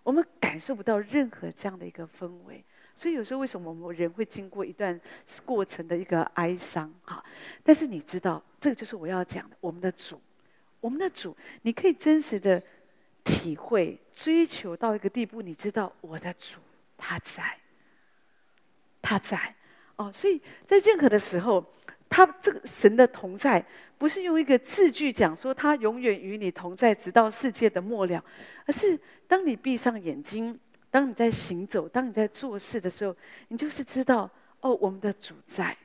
[0.02, 2.64] 我们感受不到任何这样的一个氛围。
[2.94, 4.98] 所以有时候，为什么我们人会经过一段
[5.44, 6.90] 过程的一个哀伤？
[7.02, 7.22] 哈，
[7.62, 10.18] 但是你知道，这个就是我要讲的，我们的主，
[10.80, 12.62] 我们的主，你可以真实的
[13.24, 16.58] 体会、追求到一个地步，你知道我的主
[16.96, 17.58] 他在，
[19.02, 19.54] 他在。
[19.96, 21.64] 哦，所以在任何的时候。
[22.10, 23.62] 他这个神的同在，
[23.98, 28.24] 不是用一个字句讲说他永远与你同在，直到世界的末了，
[28.64, 30.58] 而是当你闭上眼睛，
[30.90, 33.14] 当你在行走，当你在做事的时候，
[33.48, 34.28] 你就是知道
[34.60, 35.76] 哦，我们的主在。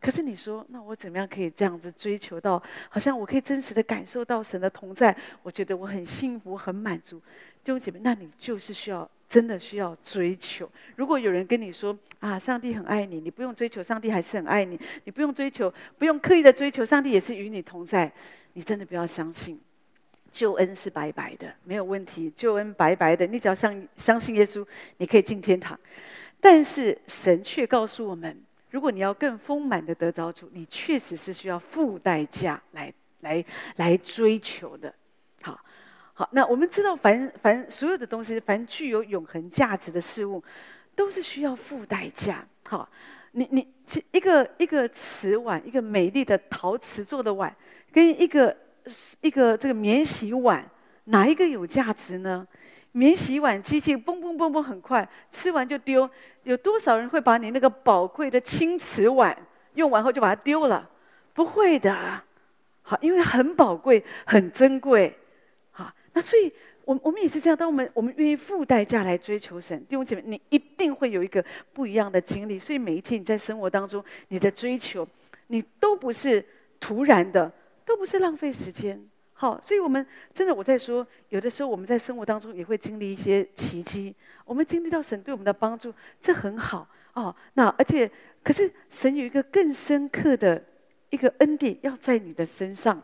[0.00, 5.16] 可是你说，那我怎么样可以这样子追求到，好像我可以真实的感受到神的同在？
[5.42, 7.18] 我觉得我很幸福，很满足。
[7.62, 9.08] 弟兄姐妹，那你就是需要。
[9.28, 10.66] 真的需要追求。
[10.96, 14.80] 如果有人跟你说啊，上帝很爱你，你不用追求，上帝还是很爱你。
[15.04, 18.10] 你不用追求，不用刻意的追求，上帝也是与你同在。
[18.54, 19.60] 你真的不要相信，
[20.32, 22.32] 救恩是白白的，没有问题。
[22.34, 25.78] 救恩白白的，你只要相相信耶稣，你可以进天堂。
[26.40, 28.34] 但是神却告诉我们，
[28.70, 33.44] 如果你要更丰满的得着主，你确实是需要付代价来来
[33.76, 34.92] 来追求的。
[35.42, 35.58] 好，
[36.12, 40.42] 好那我们知道凡，凡凡所有的东西，凡具有永恒价值的事物，
[40.94, 42.46] 都是需要付代价。
[42.68, 42.88] 好，
[43.32, 43.66] 你你
[44.10, 47.54] 一个一个瓷碗，一个美丽的陶瓷做的碗，
[47.90, 48.54] 跟一个
[49.22, 50.68] 一个这个免洗碗，
[51.04, 52.46] 哪一个有价值呢？
[52.92, 56.08] 免洗碗机器嘣嘣嘣嘣很快，吃完就丢。
[56.48, 59.36] 有多少人会把你那个宝贵的青瓷碗
[59.74, 60.88] 用完后就把它丢了？
[61.34, 61.94] 不会的。
[62.80, 65.14] 好，因为很宝贵，很珍贵。
[65.70, 66.50] 好那所以，
[66.86, 67.56] 我我们也是这样。
[67.56, 72.58] 当我们我们愿意付代价来追求神，弟兄姐妹，你一定会有一个不一样的经历。
[72.58, 75.06] 所以每一天你在生活当中，你的追求，
[75.48, 76.42] 你都不是
[76.80, 77.52] 突然的，
[77.84, 78.98] 都不是浪费时间。
[79.40, 84.12] 好，所以我们真的我在说，有的时候我们在生活当中也会经历一些奇迹。
[84.44, 87.32] 我们经历到神对我们的帮助，这很好哦。
[87.54, 88.10] 那而且，
[88.42, 90.60] 可是神有一个更深刻的
[91.10, 93.00] 一个恩典要在你的身上。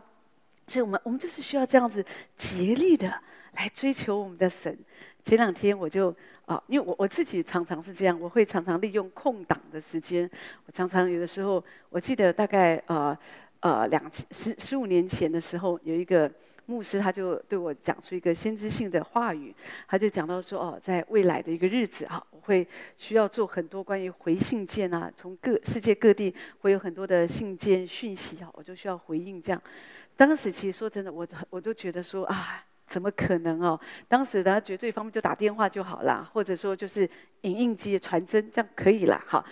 [0.66, 2.04] 所以我们我们就是需要这样子
[2.36, 3.14] 竭力的
[3.52, 4.76] 来追求我们的神。
[5.22, 6.12] 前两天我就
[6.46, 10.28] 啊，因为我我自己常常是这样，我会常常利用空档的时间。
[10.66, 13.16] 我常常有的时候，我记得大概呃
[13.64, 16.30] 呃两千十十五年前的时候，有一个
[16.66, 19.54] 牧师他就对我讲出一个先知性的话语，
[19.88, 22.66] 他就讲到说哦，在未来的一个日子哈，我会
[22.98, 29.62] 需要做很多关于回信件啊，从各世界各地会有很多的信件讯息啊，我就需要回应这样。
[30.14, 33.80] 当时其实说真的，我我都觉得说啊，怎么可能哦？
[34.08, 37.08] 当时大家觉得最方便就打电话就好了，或者说就是
[37.42, 39.42] 影印机传真这样可以了哈。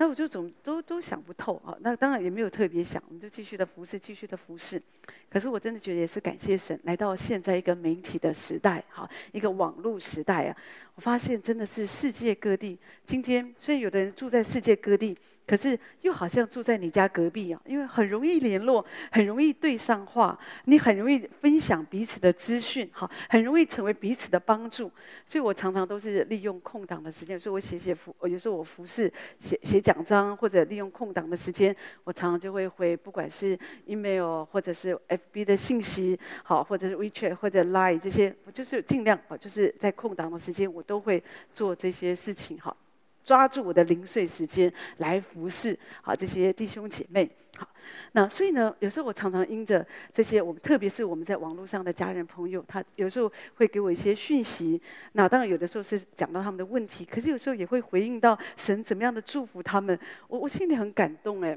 [0.00, 1.76] 那我就总都都想不透啊。
[1.80, 4.80] 那当然也没有特别想，我们就继续的服侍，继续的服侍。
[5.28, 10.56] 可是我真的觉得也是感谢神，来到现在一个媒体的时代，哈，一个网络时代啊。
[11.00, 15.16] 发现真的是世界各地，今天虽然有的人住在世界各地。
[15.46, 24.88] 可是又好像住在你家隔壁啊，因为很容易联络，很容易对上话，你很容易分享彼此的资讯，好，很容易成为彼此的帮助。
[25.26, 41.22] 所以我常常都是利用空档的时间，有时候我写写服，有时候我服侍写写奖章，或者利用空档的时间，我常常就会回，不管是 email 或者是 FB 的信息，好，或者是 WeChat 或者 Line 这些，我就是尽量啊，就是在空档的时间，我都会
[41.54, 42.76] 做这些事情，哈。
[43.22, 47.68] 抓住我的零碎时间来服侍好这些弟兄姐妹，好，
[48.12, 54.80] 那所以呢，有时候我常常因着这些，我们特别是我们在网络上的家人朋友，他有时候会给我一些讯息。
[55.12, 61.56] 那当然有的时候是讲到他们的问题，可是有时候也会回应到神怎么样的祝福他们，我我心里很感动哎。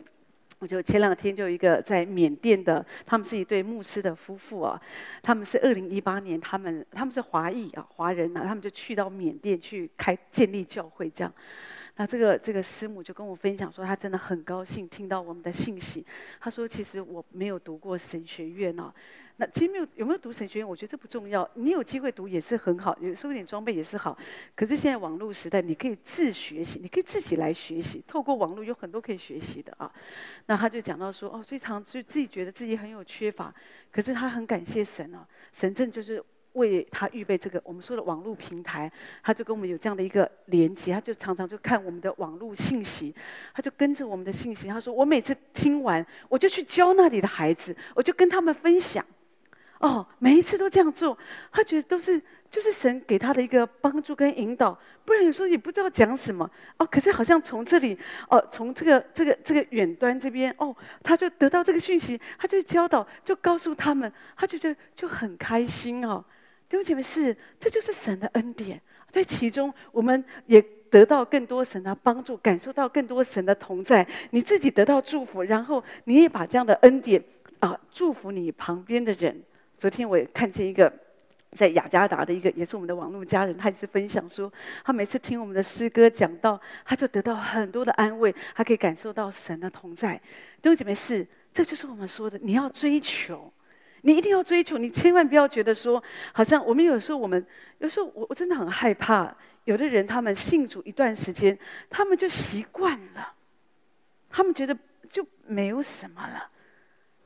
[0.63, 4.82] 我就前两天就一个在缅甸的，他们是一对牧师的夫妇啊，
[5.21, 11.34] 他们是二零一八年，他们他们是华裔啊，华人啊，他们就去到缅甸去开建立教会这样。
[11.97, 16.06] 那这个这个师母就跟我分享说，她真的很高兴听到我们的信息。
[16.39, 18.89] 她说，其实我没有读过神学院哦。
[19.38, 21.50] 那其实没有有没有读神学院，我觉得这不重要。
[21.56, 24.15] 你有机会读也是很好，有收点装备也是好。
[24.56, 28.04] 可是现在网络时代，你可以自学习，你可以自己来学习。
[28.08, 29.91] 透过网络有很多可以学习的啊。
[30.46, 33.52] 那他就讲到说，哦，所以常就自己觉得自己很有缺乏，
[33.91, 38.91] 可是他很感谢神啊，神正就是为他预备这个我们说的网络平台，
[39.24, 43.12] 他就跟我们有这样的一个连接，他就常常就看我们的网络信息，
[43.52, 44.67] 他就跟着我们的信息。
[44.67, 49.04] 他说，我每次听完，我就去教那里的孩子，我就跟他们分享。
[49.84, 51.17] 哦，每一次都这样做，
[51.52, 52.19] 他觉得都是
[52.50, 56.86] 就是神给他的一个帮助跟引导，不然有时候也不知道讲什么哦。
[56.86, 66.24] 可是好像从这里哦，从这个这个这个远端这边哦，他就得到这个讯息，他就教导，就告诉他们，他就觉得就很开心哦。
[66.69, 77.22] 弟兄姐妹是，这就是神的恩典，在其中我们也得到更多神的帮助，感受到更多神的同在，你自己得到祝福，然后你也把这样的恩典
[77.60, 79.43] 啊祝福你旁边的人。
[79.77, 80.91] 昨天我也看见一个
[81.51, 84.51] 在雅加达的一个，也是我们的网络家人，他一直分享说，
[84.83, 90.15] 他每次听我们的诗歌讲到，他就得到很多的安慰，他可以感受到神的同在。
[90.62, 93.53] 弟兄姐妹是，这就是我们说的，你要追求，
[94.01, 97.45] 你一定要追求，你千万不要觉得说，好像我们有时候我们
[97.77, 101.57] 有时候我我真的很害怕，有的人他们信主一段时间，
[101.89, 103.33] 他们就习惯了，
[104.29, 104.75] 他们觉得
[105.12, 106.49] 就没有什么了。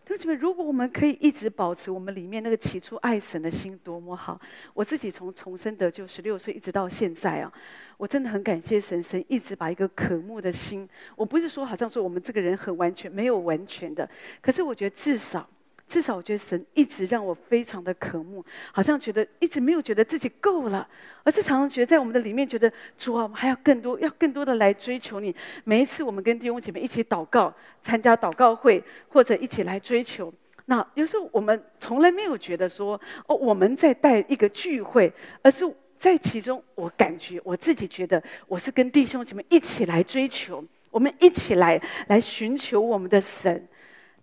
[0.07, 4.39] 弟兄们，如果我们可以一直保持我们里面那个起初爱神的心，多么好！
[4.73, 7.51] 我自己从重生得救十六岁一直到现在啊，
[7.97, 10.87] 我真的很感谢神，神一直把一个渴慕的心。
[11.15, 14.09] 我不是说好像说我们这个人很完全，没有完全的，
[14.41, 15.47] 可是我觉得至少。
[15.87, 20.85] 至少我觉得神一直让我非常的渴慕，好像觉得一直没有觉得自己够了，
[21.23, 25.33] 而是常常觉得在我们的里面觉得主啊，我们还要更多，要更多的来追求你。
[25.63, 30.33] 每一次我们跟弟兄姐妹一起祷告、参加祷告会，或者一起来追求，
[30.65, 35.09] 那有时候我们从来没有觉得说哦，我们在带一个聚会，
[35.41, 35.63] 而是
[35.97, 43.65] 在其中，我感觉我自己觉得我是跟弟兄姐妹一起来追求，我们一起来来寻求我们的神。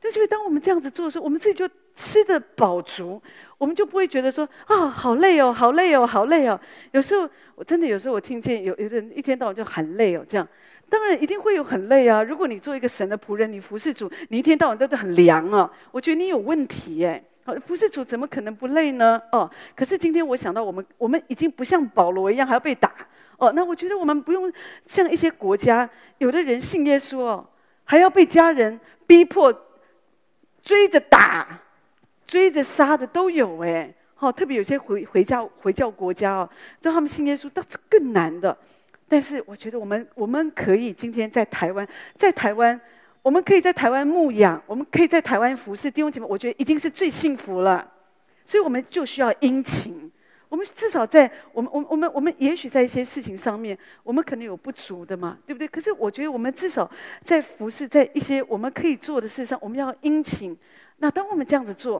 [0.04, 3.20] 就觉得当我们这样子做的时候，我们自己就吃得饱足，
[3.56, 6.60] 我们就不会觉得说啊，好累哦，好累哦，好累哦。
[6.92, 10.46] 有时候我真的有时候我听见有有人一天到晚就很累哦，这样
[10.90, 12.22] 当然一定会有很累啊。
[12.22, 17.24] 如果你做一个神的仆人，你服侍主，你一天到晚都是很凉啊，我觉得你有问题耶。
[17.66, 19.20] 服侍主怎么可能不累呢？
[19.32, 22.92] 哦，可是今天我想到我们我们已经不像保罗一样还要被打
[23.38, 24.52] 哦，那我觉得我们不用
[24.86, 25.88] 像一些国家，
[26.18, 27.46] 有的人信耶稣哦，
[27.84, 29.63] 还要被家人逼迫。
[30.64, 31.60] 追着打，
[32.26, 36.50] 追着杀的都有哎，好，特别有些回回教回教国家哦，
[36.80, 38.56] 让他们信耶稣，倒是更难的。
[39.06, 42.80] 但是我觉得我们我们可以今天在台湾，在台湾，
[43.20, 47.86] 我们可以在台湾牧养，我们可以在台湾服侍弟兄姐妹，我觉得已经是最幸福了。
[48.46, 50.10] 所以我们就需要殷勤。
[50.48, 55.66] 我们至少在我们我们我们我们也许在一些事情上面，我们可能有不足的嘛，对不对？
[55.66, 56.90] 可是我觉得我们至少
[57.22, 60.56] 在服侍，在一些我们可以做的事上，我们要殷勤。
[60.98, 61.98] 那当我们这样子做，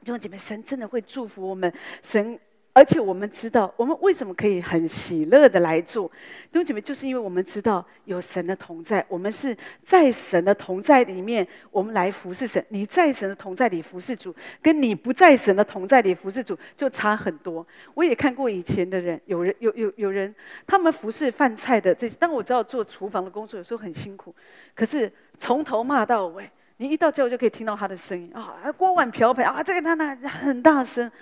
[0.00, 1.72] 弟兄姐妹，神真的会祝福我们。
[2.02, 2.38] 神。
[2.74, 6.08] 而且我们知道，我们为什么可以很喜乐的来做？
[6.50, 12.64] 弟兄姐妹，就是因为我们知道有神的同在，我们是在神的同在里面，我们来服侍神。
[12.70, 17.66] 你在神的同在里服侍主，跟你不在神的同在里服侍主就差很多。
[17.92, 20.34] 我也看过以前的人，有人有有有人，
[20.66, 24.34] 他们服侍饭菜的这些，当我知道做厨房的工作有时候很辛苦，
[24.74, 31.12] 可是从头骂到尾，你一到最后就可以听到他的声音啊，锅碗瓢盆啊，这个他那很大声。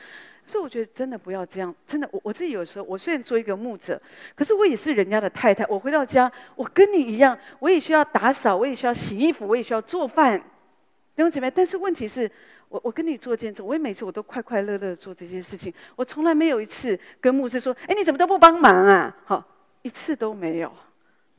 [0.50, 4.02] 所以我觉得真的不要这样，真的，我我自己有时候，我虽然做一个牧者，
[4.34, 5.64] 可是我也是人家的太太。
[5.68, 10.36] 我回到家，我跟你一样，我也需要打扫，我也需要洗衣服，我也需要做饭，
[11.14, 11.48] 弟兄姐妹。
[11.48, 12.28] 但是问题是，
[12.68, 19.16] 我我跟你做见证，我也每次我都快快乐乐做这些事情，我从来没有一次跟牧师说，哎，你怎么都不帮忙啊？
[19.24, 19.44] 好，
[19.82, 20.72] 一次都没有。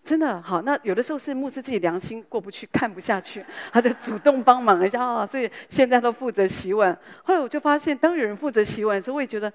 [0.04, 5.26] 真的好，那有的时候是牧师自己良心过不去，看不下去，他就主动帮忙一下啊。
[5.26, 6.98] 所以现在都负责洗碗。
[7.24, 9.54] 后来我就发现，当有人负责洗碗的时候，我也觉得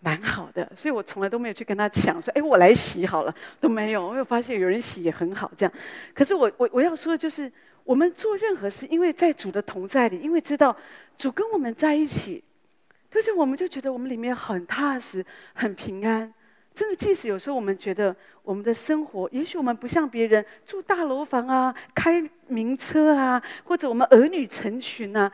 [0.00, 0.70] 蛮好的。
[0.76, 4.06] 所以我从来都没有去跟他抢，说：“哎，我来洗好了。”都没有。
[4.06, 5.72] 我又发现有人洗也很好，这样。
[6.14, 7.50] 可是我我我要说的就是，
[7.82, 10.76] 我们做任何事，因为在主的同在里，因为知道
[11.16, 12.44] 主跟我们在一起，
[13.10, 15.24] 就是我们就觉得我们里面很踏实，
[15.54, 16.34] 很平安。
[16.78, 18.14] 真的，即使有时候我们觉得
[18.44, 25.28] 我们的生活，也许我们不像别人住大楼房啊，开名车啊，或者我们儿女成群啊，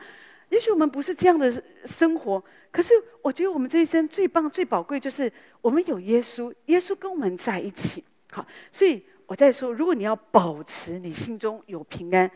[0.49, 2.43] 也许我们不是这样的生活。
[2.71, 5.31] 可是，我觉得我们这一生最棒、最宝贵，就是
[5.61, 8.03] 我们有耶稣，耶稣跟我们在一起。
[8.31, 12.27] 好，所以我在说，如果你要保持你心中有平安，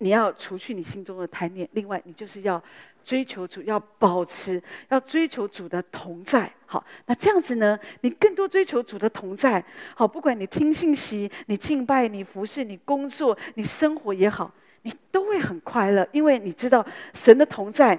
[0.00, 2.62] 你要除去你心中的贪念，另外，你就是要。
[3.02, 6.52] 追求主，要保持，要追求主的同在。
[6.66, 7.76] 好，那这样子呢？
[8.02, 9.64] 你更多追求主的同在。
[9.96, 16.84] 好，不管你听信息，你敬拜，你服侍，你工作，你生活也好，你都会很快乐，因为你知道
[17.14, 17.98] 神的同在。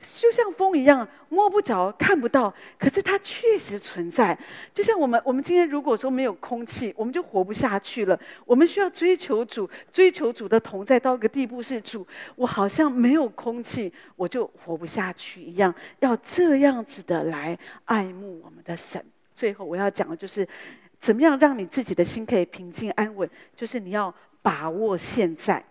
[0.00, 4.36] 就像风一样，摸不着、看不到，可是它确实存在。
[4.72, 8.18] 就像我们，我们今天如果说没有空气，我们就活不下去了。
[8.44, 15.74] 我们需要追求主，追求主的同在到一个地步，是主，我好像没有空气，我就活不下去一样。
[15.98, 19.04] 要这样子的来爱慕我们的神。
[19.34, 20.46] 最后我要讲的就是，
[21.00, 25.64] 怎么样让你自己的心可以平静安稳，就是你要把握现在。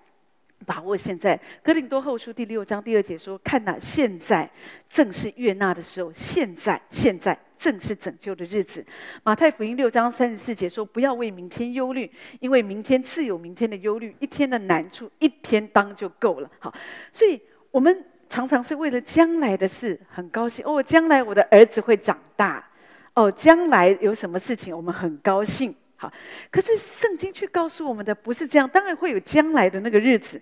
[0.65, 4.49] 把握现在，《哥林多后书》第六章第二节说：“看哪，现在
[4.89, 8.81] 正是悦纳的时候，现在现在正是拯救的日子。”
[9.23, 16.73] 《马太福音》六章三十四节说：“不要为明天忧虑，因为明天自有明天的忧虑，一天的难处一天当就够了。”好，
[17.13, 17.41] 所以
[17.71, 22.67] 我们常常是为了将来的事很高兴哦，将来我的儿子会长大，
[23.13, 25.73] 哦，将来有什么事情我们很高兴。
[25.99, 26.13] 好，
[26.51, 30.39] 可是圣经却告诉我们的不是这样，当然会有将来的那个日子。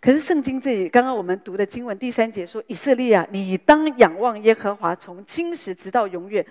[0.00, 6.44] 可是圣经这里刚刚我们读的经文第三节说：“以色列啊，你当仰望耶和华，从今时直到永远。”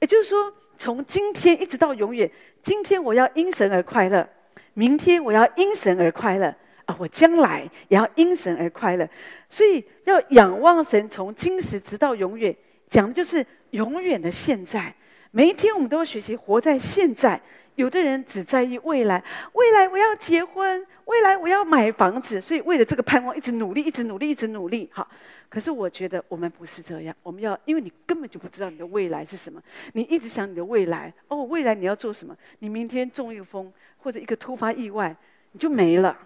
[0.00, 2.30] 也就是说，从今天一直到永远。
[2.62, 4.28] 今天我要因神而快乐，
[4.74, 6.96] 明天我要因神而快乐啊！
[6.98, 9.08] 我将来也要因神而快乐。
[9.48, 12.54] 所以要仰望神，从今时直到永远，
[12.86, 14.94] 讲的就是永远的现在。
[15.30, 17.40] 每一天我们都要学习活在现在。
[17.80, 19.22] 有的人只在意未来，
[19.54, 24.88] 未来我要结婚，未来我要买房子，所以为了这个盼望，一直努力，一直努力，一直努力。
[24.92, 25.08] 好，
[25.48, 29.60] 可是我觉得我们不是这样，我们要，因为你根本就不知道你的未来是什么，
[29.94, 32.36] 你一直想你的未来，哦，未来你要做什么？
[32.58, 35.16] 你明天中一个风，或者一个突发意外，
[35.52, 36.16] 你就没了，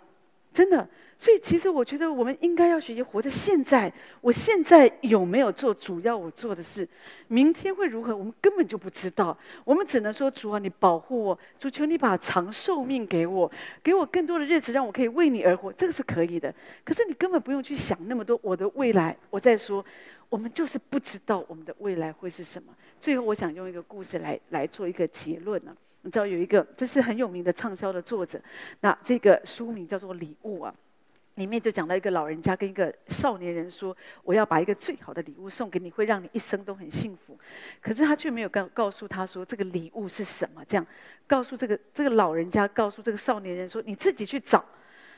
[0.53, 0.87] 真的。
[1.17, 3.91] 所以，其实我觉得我们应该要学习活在现在。
[4.21, 6.87] 我现在有没有做主要我做的事？
[7.29, 8.15] 明天会如何？
[8.15, 9.37] 我们根本就不知道。
[9.65, 13.51] 我们只能说：主啊，你保护我，主求你把长寿命给我，
[13.83, 15.73] 给我更多的日子，让我可以为你而活。
[15.73, 16.53] 这个是可以的。
[16.85, 18.39] 可是你根本不用去想那么多。
[18.43, 19.83] 我的未来，我在说，
[20.29, 22.75] 我们就是不知道我们的未来会是什么。
[23.01, 25.75] 最后，我想用一个故事来来做一个结论呢。
[26.03, 28.39] 你知道有一个，这是很有名的畅销的作者，
[28.81, 30.75] 那这个书名叫做《礼物》啊。
[31.35, 37.37] 里面就讲到一个老人家跟一个少年人说：“我要把一个最好的礼物送给你，会让你一生都很幸福。”
[37.83, 40.65] 可是他却没有告告诉他说这个礼物是什么。
[40.65, 40.87] 这样
[41.27, 44.65] 告诉这个这个老人家，告诉这个少年人说：“你自己去找。”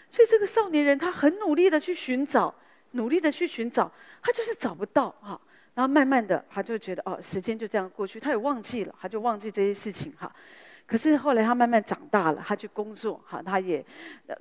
[0.09, 2.55] 所以这个少年人他很努力的去寻找，
[2.93, 3.91] 努力的去寻找，
[4.23, 5.39] 他就是找不到哈。
[5.75, 10.35] 然后慢慢的他就觉得哦，时间就这样过去，他也忘记了，他就忘记这些事情哈。
[10.87, 13.85] 可是后来他慢慢长大了，他去工作，哈，他也，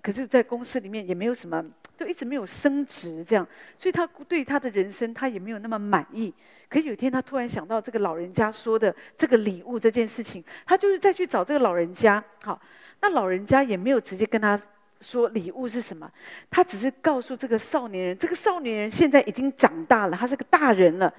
[0.03, 1.65] 可是，在公司里面也没有什么，
[1.97, 6.31] 就一直没有升职这样，所以他对他的人生他也没有那么满意。
[6.69, 12.61] 可有一天他突然想到这个老人家说的这个礼物这件事情，他就是再去找这个老人家，好，
[13.01, 14.59] 那老人家也没有直接跟他
[14.99, 16.07] 说礼物是什么，
[16.51, 21.11] 他只是告诉这个少年人，这个少年人现在已经长大了，他是个大人了，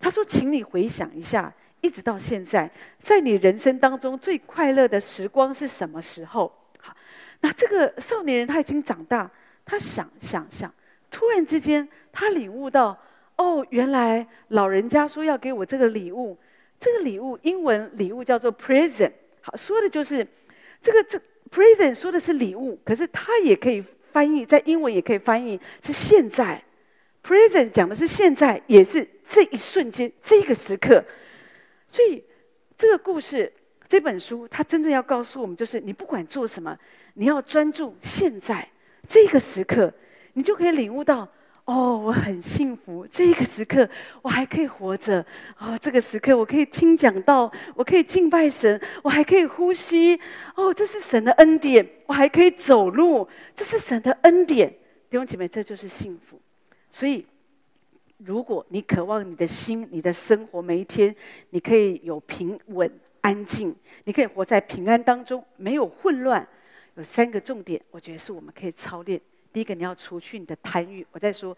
[0.00, 1.52] 他说，请你回想一下。
[1.82, 2.70] 一直到现在，
[3.00, 6.50] 在你人生当中最快乐的时光是什么时候？
[6.78, 6.96] 好，
[7.40, 9.30] 那这个少年人他已经长大，
[9.64, 10.72] 他想想想，
[11.10, 12.96] 突然之间他领悟到，
[13.36, 16.38] 哦，原来老人家说要给我这个礼物，
[16.78, 20.26] 这个礼物英文礼物叫做 present，好，说的就是
[20.80, 21.20] 这个这
[21.50, 26.62] present 说的是礼物，可是它也可以翻译在英文也可以翻译是现在。
[27.24, 31.04] present 讲的是现在，也是这一瞬间，这个时刻。
[31.92, 32.24] 所以
[32.74, 33.52] 这个故事，
[33.86, 36.74] 这本书，它真正要告诉我们，就是你不管做什么，
[37.12, 38.66] 你要专注现在
[39.06, 39.92] 这个时刻，
[40.32, 41.28] 你就可以领悟到。
[41.66, 43.86] 哦，我很幸福，这个时刻
[44.22, 45.24] 我还可以活着。
[45.58, 50.18] 哦，这个时刻我可以听讲道，我可以敬拜神，我还可以呼吸。
[50.56, 54.70] 哦，这是神的恩典，我还可以走路，这是神的恩典。
[55.10, 56.40] 弟兄姐妹，这就是幸福。
[56.90, 57.26] 所以，
[58.24, 61.14] 如果你渴望你的心、你的生活每一天，
[61.50, 66.46] 你可以有平稳、安静，你可以活在平安当中，没有混乱。
[66.94, 69.20] 有三个重点，我觉得是我们可以操练。
[69.52, 71.06] 第一个，你要除去你的贪欲。
[71.10, 71.56] 我在说，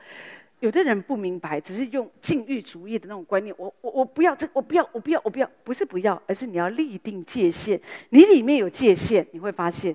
[0.61, 3.55] 有的人不明白，只是用禁欲主义的那种观念。
[3.59, 7.81] 我我我不要这，我不要，我不要，我不要，不是不要，而是你要立定界限。
[8.11, 9.95] 你里面有界限，你会发现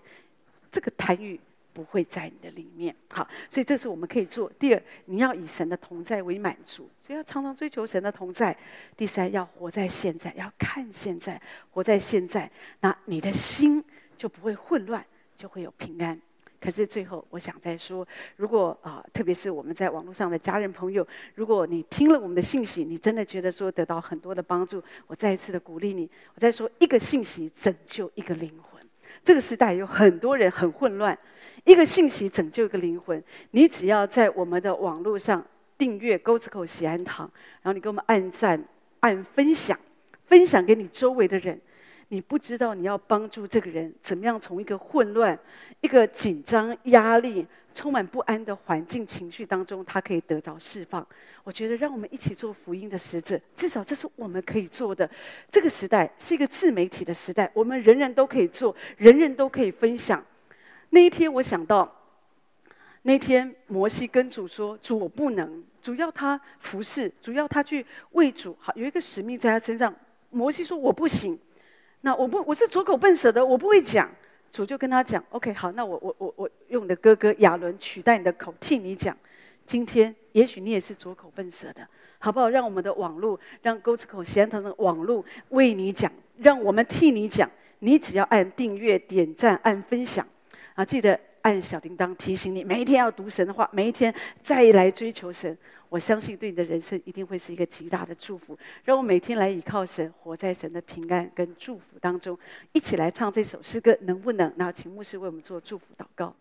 [0.69, 1.39] 这个贪欲
[1.73, 2.95] 不会在你的里面。
[3.11, 4.51] 好，所以这是我们可以做。
[4.59, 8.55] 第二，你要以神的同在为满足，所以要常常追求神的同在。
[8.95, 11.41] 第三，要活在现在，要看现在，
[11.71, 12.49] 活在现在，
[12.81, 13.83] 那你的心
[14.17, 15.05] 就不会混乱，
[15.37, 16.19] 就会有平安。
[16.61, 18.05] 可是最后，我想再说，
[18.35, 26.09] 如果啊，特别是我们在网络上的家人朋友，如果你听了我们的信息，你真的觉得说得到很多的帮助，我再一次的鼓励你。
[26.35, 28.85] 我再说一个信息拯救一个灵魂。
[29.23, 31.17] 这个时代有很多人很混乱，
[31.63, 33.23] 一个信息拯救一个灵魂。
[33.51, 35.45] 你只要在我们的网络上
[35.77, 37.29] 订阅沟子口喜安堂，
[37.61, 38.63] 然后你给我们按赞、
[39.01, 39.79] 按分享，
[40.25, 41.59] 分享给你周围的人。
[42.11, 45.37] 你不知道你要帮助这个人怎么样从一个混乱、
[45.81, 51.07] 一个紧张、压力、充满不安的环境情绪当中，他可以得到释放。
[51.43, 55.07] 我觉得让我们一起做福音的使者，至少这是我们可以做的。
[55.51, 60.25] 这个时代是一个自媒体的时代，我们人人都可以做，人人都可以分享。
[60.91, 61.89] 那一天我想到，
[63.03, 69.93] 那天摩西跟主说：“主，我不能，主要他服侍，主要他去为主，好有一个使命在他身上。”
[70.31, 71.39] 摩西说：“我不行。”
[72.01, 74.09] 那我不，我是拙口笨舌的，我不会讲。
[74.51, 79.15] 主就跟他讲：“OK，好，那我我我我用你的哥哥亚伦取代你的口替你讲。
[79.65, 81.87] 今天也许你也是拙口笨舌的，
[82.17, 82.49] 好不好？
[82.49, 87.47] 让我们的网络，让沟子口喜安堂的网络为你讲，让我们替你讲。
[87.79, 90.27] 你只要按订阅、点赞、按分享
[90.79, 95.57] 啊，记得按小铃铛提醒你，每一天要读神的话，每一天再来追求神。”
[95.89, 98.57] 我相信对你的人生一定会是一个极大的祝福。
[98.85, 102.37] 让我每天来依靠神，活在神的平安跟祝福当中。
[102.71, 104.53] 一起来唱这首诗歌，能不能？
[104.55, 106.33] 那请牧师为我们做祝福祷告。